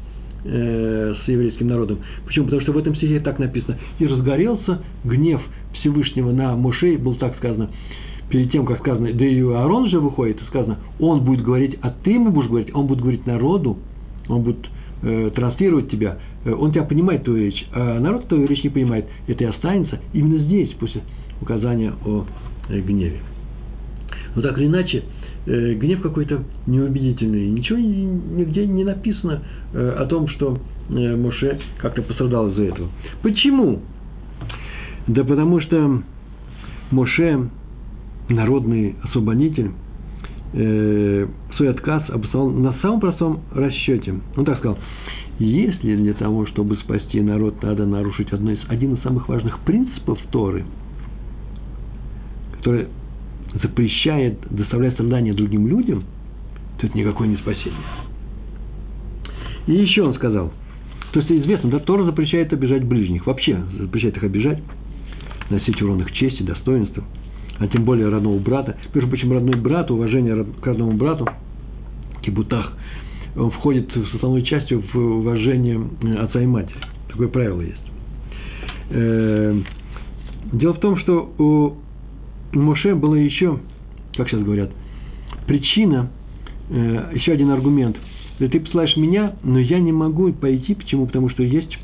[0.45, 1.99] э, с еврейским народом.
[2.25, 2.45] Почему?
[2.47, 3.79] Потому что в этом стихе так написано.
[3.99, 5.41] И разгорелся гнев
[5.75, 7.71] Всевышнего на Мошей, был так сказано,
[8.29, 12.13] перед тем, как сказано, да и Аарон же выходит, сказано, он будет говорить, а ты
[12.13, 13.79] ему будешь говорить, он будет говорить народу,
[14.29, 14.69] он будет
[15.03, 19.07] э, транслировать тебя, э, он тебя понимает, твою речь, а народ твою речь не понимает.
[19.27, 21.03] Это и останется именно здесь, после
[21.41, 22.25] указания о
[22.69, 23.21] э, гневе.
[24.35, 25.05] Но так или иначе,
[25.47, 27.49] э, гнев какой-то неубедительный.
[27.49, 32.89] Ничего нигде не написано э, о том, что э, Моше как-то пострадал из-за этого.
[33.23, 33.81] Почему?
[35.07, 36.03] Да потому что
[36.91, 37.49] Моше,
[38.29, 39.73] народный освободитель,
[40.53, 44.17] свой отказ обосновал на самом простом расчете.
[44.37, 44.77] Он так сказал,
[45.43, 50.19] если для того, чтобы спасти народ, надо нарушить одно из, один из самых важных принципов
[50.31, 50.65] Торы,
[52.59, 52.89] который
[53.63, 56.05] запрещает доставлять страдания другим людям,
[56.79, 57.81] то это никакое не спасение.
[59.67, 60.53] И еще он сказал,
[61.13, 64.63] то есть известно, да, Тора запрещает обижать ближних, вообще запрещает их обижать,
[65.51, 67.05] носить урон их чести, достоинства,
[67.59, 68.77] а тем более родного брата.
[68.95, 71.29] Между прочим, родной брат, уважение к родному брату,
[72.23, 72.73] кибутах,
[73.37, 75.81] он входит с основной частью в уважение
[76.19, 76.77] отца и матери.
[77.09, 77.81] Такое правило есть.
[78.91, 79.61] Э,
[80.53, 83.59] дело в том, что у Моше было еще,
[84.15, 84.71] как сейчас говорят,
[85.47, 86.11] причина,
[86.71, 87.97] э, еще один аргумент.
[88.39, 90.75] Ты посылаешь меня, но я не могу пойти.
[90.75, 91.07] Почему?
[91.07, 91.79] Потому что есть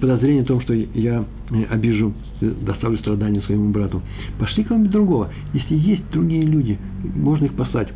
[0.00, 4.02] подозрение о том, что я э, обижу, э, доставлю страдания своему брату.
[4.38, 5.30] Пошли кого-нибудь другого.
[5.52, 6.78] Если есть другие люди,
[7.14, 7.88] можно их послать.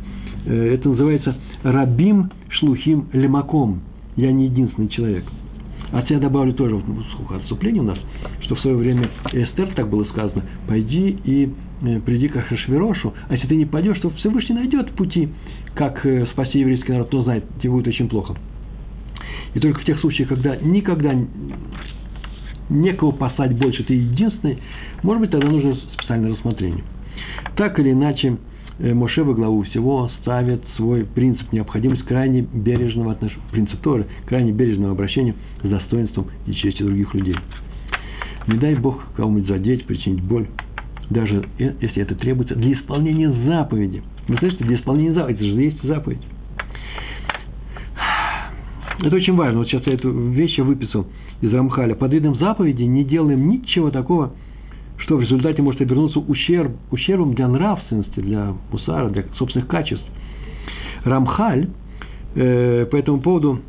[0.47, 2.29] Это называется рабим
[2.59, 3.81] шлухим лемаком.
[4.15, 5.25] Я не единственный человек.
[5.91, 6.85] А я добавлю тоже, вот,
[7.31, 7.97] отступление у нас,
[8.41, 13.33] что в свое время Эстер, так было сказано, пойди и Э, приди к Ахашвирошу, а
[13.33, 15.29] если ты не пойдешь, то Всевышний найдет пути,
[15.73, 18.33] как э, спасти еврейский народ, кто знает, тебе будет очень плохо.
[19.53, 21.13] И только в тех случаях, когда никогда
[22.69, 24.59] некого послать больше, ты единственный,
[25.03, 26.83] может быть, тогда нужно специальное рассмотрение.
[27.57, 28.37] Так или иначе,
[28.79, 34.91] Моше во главу всего ставит свой принцип необходимость крайне бережного отношения, принцип Торы, крайне бережного
[34.91, 37.35] обращения с достоинством и честью других людей.
[38.47, 40.47] Не дай Бог кому-нибудь задеть, причинить боль
[41.09, 44.03] даже если это требуется для исполнения заповеди.
[44.27, 46.21] Вы слышите, для исполнения заповеди, это же есть заповедь.
[49.03, 49.59] Это очень важно.
[49.59, 51.07] Вот сейчас я эту вещь выписал
[51.41, 51.95] из Рамхаля.
[51.95, 54.33] Под видом заповеди не делаем ничего такого,
[54.97, 60.05] что в результате может обернуться ущерб, ущербом для нравственности, для мусара, для собственных качеств.
[61.03, 61.69] Рамхаль
[62.35, 63.59] э, по этому поводу,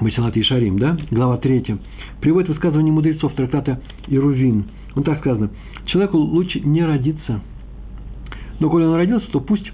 [0.00, 1.76] Масилат Ишарим, да, глава 3,
[2.20, 4.66] приводит высказывание мудрецов трактата Ирувин.
[4.94, 5.50] Он так сказано–
[5.86, 7.40] человеку лучше не родиться.
[8.60, 9.70] Но коли он родился, то пусть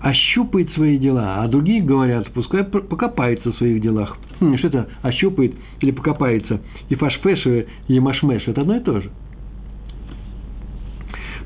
[0.00, 4.16] ощупает свои дела, а другие говорят, пускай покопается в своих делах.
[4.40, 6.60] Хм, что это ощупает или покопается?
[6.88, 9.10] И фашфеш, и машмеш– это одно и то же.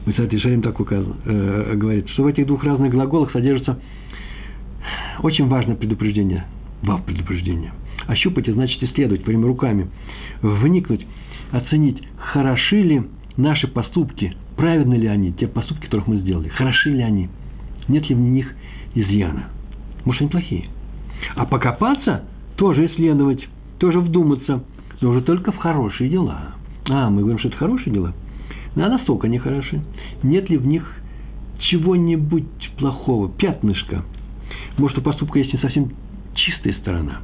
[0.06, 3.80] Мы, кстати, Шарим так указан, э, говорит, что в этих двух разных глаголах содержится
[5.20, 6.44] очень важное предупреждение,
[6.82, 7.72] вав предупреждение.
[8.06, 9.88] Ощупать– значит исследовать, прямо руками,
[10.42, 11.04] вникнуть,
[11.50, 13.02] оценить, хороши ли
[13.36, 17.28] наши поступки, праведны ли они, те поступки, которых мы сделали, хороши ли они,
[17.88, 18.54] нет ли в них
[18.94, 19.48] изъяна.
[20.04, 20.66] Может, они плохие.
[21.34, 22.22] А покопаться,
[22.54, 23.44] тоже исследовать,
[23.78, 24.62] тоже вдуматься,
[25.00, 26.54] но уже только в хорошие дела.
[26.88, 28.14] А, мы говорим, что это хорошие дела.
[28.76, 29.82] А настолько они хороши.
[30.22, 30.84] Нет ли в них
[31.58, 34.04] чего-нибудь плохого, пятнышка?
[34.76, 35.90] Может, у поступка есть не совсем
[36.34, 37.20] чистая сторона,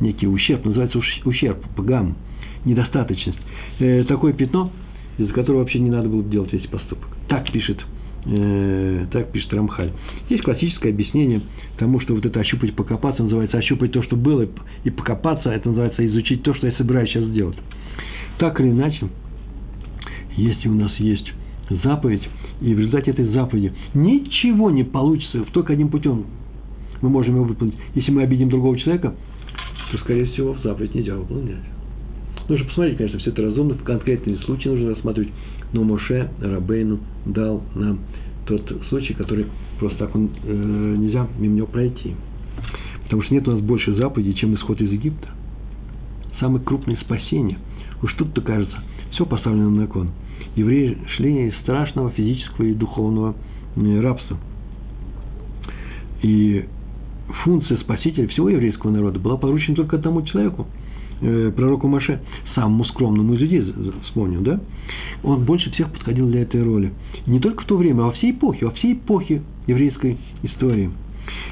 [0.00, 2.16] некий ущерб, называется ущерб, пагам,
[2.64, 3.38] недостаточность.
[3.78, 4.72] Э, такое пятно
[5.18, 7.08] из-за которого вообще не надо было делать весь поступок.
[7.28, 7.78] Так пишет,
[8.26, 9.92] э, так пишет Рамхаль.
[10.28, 11.42] Есть классическое объяснение
[11.76, 14.46] тому, что вот это ощупать, покопаться называется ощупать то, что было,
[14.84, 17.56] и покопаться, это называется изучить то, что я собираюсь сейчас сделать.
[18.38, 19.08] Так или иначе,
[20.38, 21.32] если у нас есть
[21.82, 22.22] заповедь,
[22.60, 26.24] и в результате этой заповеди ничего не получится, только одним путем
[27.00, 27.76] мы можем его выполнить.
[27.94, 29.14] Если мы обидим другого человека,
[29.92, 31.62] то, скорее всего, в заповедь нельзя выполнять.
[32.48, 35.30] Нужно посмотреть, конечно, все это разумно, в конкретные случаи нужно рассматривать.
[35.72, 38.00] Но Моше Рабейну дал нам
[38.46, 39.46] тот случай, который
[39.78, 42.14] просто так он, э, нельзя мимо него пройти.
[43.04, 45.28] Потому что нет у нас больше заповедей, чем исход из Египта.
[46.40, 47.58] Самое крупное спасение.
[48.02, 48.76] Уж тут-то кажется,
[49.12, 50.08] все поставлено на кон.
[50.58, 53.34] Евреи шли из страшного физического и духовного
[53.76, 54.38] э, рабства.
[56.22, 56.64] И
[57.44, 60.66] функция спасителя всего еврейского народа была поручена только одному человеку–
[61.20, 62.20] э, пророку Маше,
[62.54, 64.60] самому скромному из людей, вспомнил, да?
[65.22, 66.92] Он больше всех подходил для этой роли.
[67.26, 70.90] не только в то время, а во всей эпохе, во всей эпохе еврейской истории.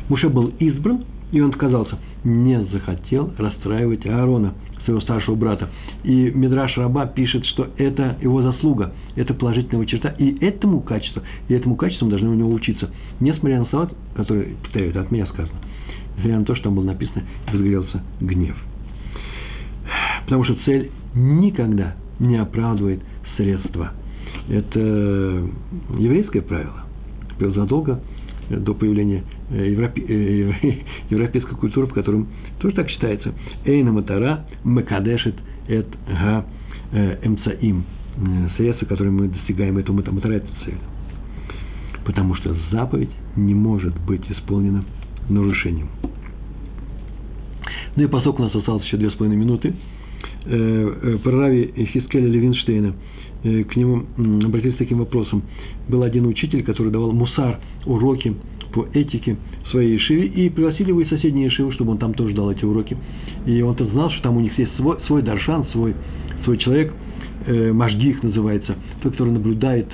[0.09, 1.99] Муше был избран, и он отказался.
[2.25, 4.55] Не захотел расстраивать Аарона,
[4.87, 5.69] своего старшего брата.
[6.05, 11.55] И Мидраш Раба пишет, что это его заслуга, это положительная черта, и этому качеству, и
[11.55, 12.91] этому качеству мы должны у него учиться.
[13.21, 15.59] Несмотря на слова, которые, повторяю, это от меня сказано,
[16.17, 18.57] несмотря на то, что там было написано, разгорелся гнев.
[20.25, 23.03] Потому что цель никогда не оправдывает
[23.37, 23.93] средства.
[24.49, 24.79] Это
[25.99, 26.85] еврейское правило.
[27.39, 28.01] Задолго
[28.49, 30.79] до появления э,
[31.11, 32.29] европейской культуры, в котором
[32.59, 33.33] тоже так считается.
[33.65, 35.35] Эйна матара макадешет
[35.69, 36.45] эт га
[36.93, 37.85] э, эмцаим.
[38.17, 40.79] Э, средства, которые мы достигаем эту матара, эту цель.
[42.05, 44.85] Потому что заповедь не может быть исполнена
[45.29, 45.89] нарушением.
[47.97, 49.75] Ну и поскольку у нас осталось еще две с половиной минуты,
[50.45, 52.95] про Рави Хискеля Левинштейна,
[53.43, 54.05] к нему
[54.45, 55.43] обратились с таким вопросом.
[55.89, 58.37] Был один учитель, который давал мусар, уроки
[58.77, 62.35] по этике в своей Ешиве, и пригласили его из соседней Ешивы, чтобы он там тоже
[62.35, 62.95] дал эти уроки.
[63.47, 65.95] И он-то знал, что там у них есть свой, свой даршан, свой,
[66.45, 66.93] свой человек,
[67.47, 69.89] э, Машгих называется, тот, который наблюдает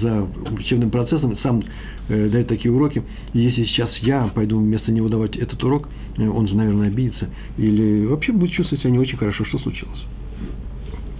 [0.00, 1.64] за учебным процессом, сам
[2.08, 3.02] э, дает такие уроки.
[3.32, 7.28] И если сейчас я пойду вместо него давать этот урок, э, он же, наверное, обидится.
[7.58, 10.00] Или вообще будет чувствовать себя не очень хорошо, что случилось.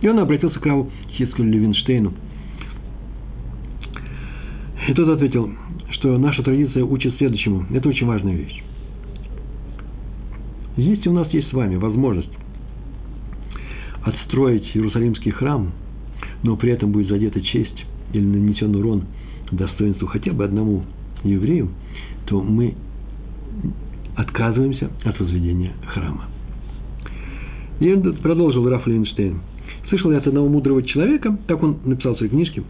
[0.03, 2.13] И он обратился к Раву Хискелю Левинштейну.
[4.89, 5.51] И тот ответил,
[5.93, 7.67] что наша традиция учит следующему.
[7.71, 8.63] Это очень важная вещь.
[10.77, 12.33] Если у нас есть с вами возможность
[14.03, 15.73] отстроить Иерусалимский храм,
[16.43, 19.05] но при этом будет задета честь или нанесен урон
[19.51, 20.83] достоинству хотя бы одному
[21.25, 21.69] еврею,
[22.27, 22.75] то мы
[24.17, 26.25] отказываемся от возведения храма.
[27.81, 29.41] И продолжил Раф Лейнштейн.
[29.89, 32.63] Слышал я от одного мудрого человека, так он написал в своей книжке,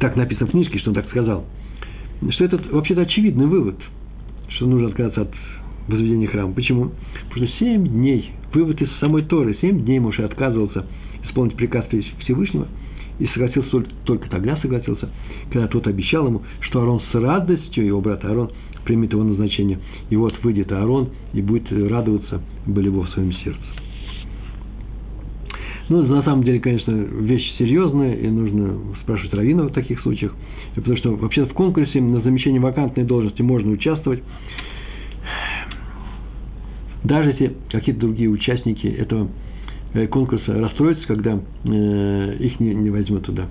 [0.00, 1.44] так написано в книжке, что он так сказал,
[2.30, 3.76] что это вообще-то очевидный вывод,
[4.48, 5.34] что нужно отказаться от
[5.88, 6.52] возведения храма.
[6.52, 6.90] Почему?
[7.28, 10.86] Потому что семь дней, вывод из самой Торы, семь дней Моше отказывался
[11.24, 11.86] исполнить приказ
[12.20, 12.66] Всевышнего–
[13.18, 15.08] и согласился только, тогда согласился,
[15.50, 18.50] когда тот обещал ему, что Аарон с радостью, его брат Аарон,
[18.84, 19.78] примет его назначение.
[20.10, 23.60] И вот выйдет Аарон и будет радоваться болево в своем сердце.
[25.88, 30.34] Ну, на самом деле, конечно, вещь серьезная, и нужно спрашивать раввина в таких случаях,
[30.74, 34.22] потому что вообще в конкурсе на замещение вакантной должности можно участвовать,
[37.04, 39.28] даже если какие-то другие участники этого
[39.94, 43.46] Э, конкурса расстроятся, когда э, их не, не возьмут туда.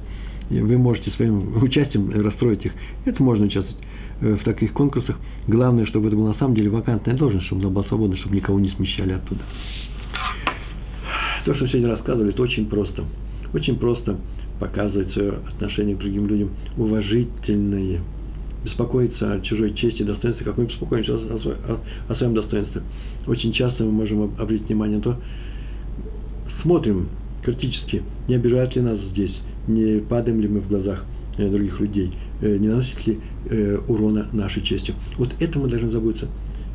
[0.49, 2.73] Вы можете своим участием расстроить их.
[3.05, 3.81] Это можно участвовать
[4.21, 5.17] э, в таких конкурсах.
[5.47, 8.59] Главное, чтобы это была на самом деле вакантная должность, чтобы она была свободна, чтобы никого
[8.59, 9.41] не смещали оттуда.
[11.45, 13.03] То, что сегодня рассказывали, это очень просто.
[13.53, 14.17] Очень просто
[14.59, 18.01] показывать свое отношение к другим людям уважительное.
[18.63, 22.81] Беспокоиться о чужой чести и достоинстве, как мы беспокоимся о, о, о своем достоинстве.
[23.27, 25.17] Очень часто мы можем обратить внимание на то,
[26.61, 27.07] смотрим
[27.43, 29.35] критически, не обижают ли нас здесь,
[29.67, 31.05] не падаем ли мы в глазах
[31.37, 32.11] э, других людей,
[32.41, 33.19] э, не наносит ли
[33.49, 34.93] э, урона нашей чести.
[35.17, 36.27] Вот это мы должны заботиться,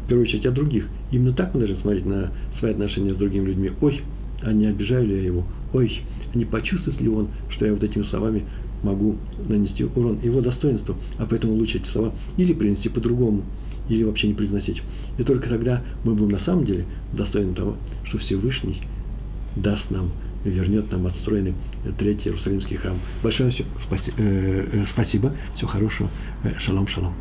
[0.04, 0.88] в первую очередь, о других.
[1.10, 3.72] Именно так мы должны смотреть на свои отношения с другими людьми.
[3.80, 4.00] Ой,
[4.42, 5.44] а не обижаю ли я его?
[5.72, 6.02] Ой,
[6.34, 8.44] не почувствует ли он, что я вот этими словами
[8.82, 9.16] могу
[9.48, 13.44] нанести урон его достоинству, а поэтому лучше эти слова или принести по-другому,
[13.88, 14.82] или вообще не произносить.
[15.18, 18.80] И только тогда мы будем на самом деле достойны того, что Всевышний
[19.56, 20.10] даст нам,
[20.44, 21.54] вернет нам отстроенный
[21.98, 22.98] третий Иерусалимский храм.
[23.22, 26.10] Большое все, спаси, э, э, спасибо, всего хорошего,
[26.44, 27.14] э, шалом, шалом.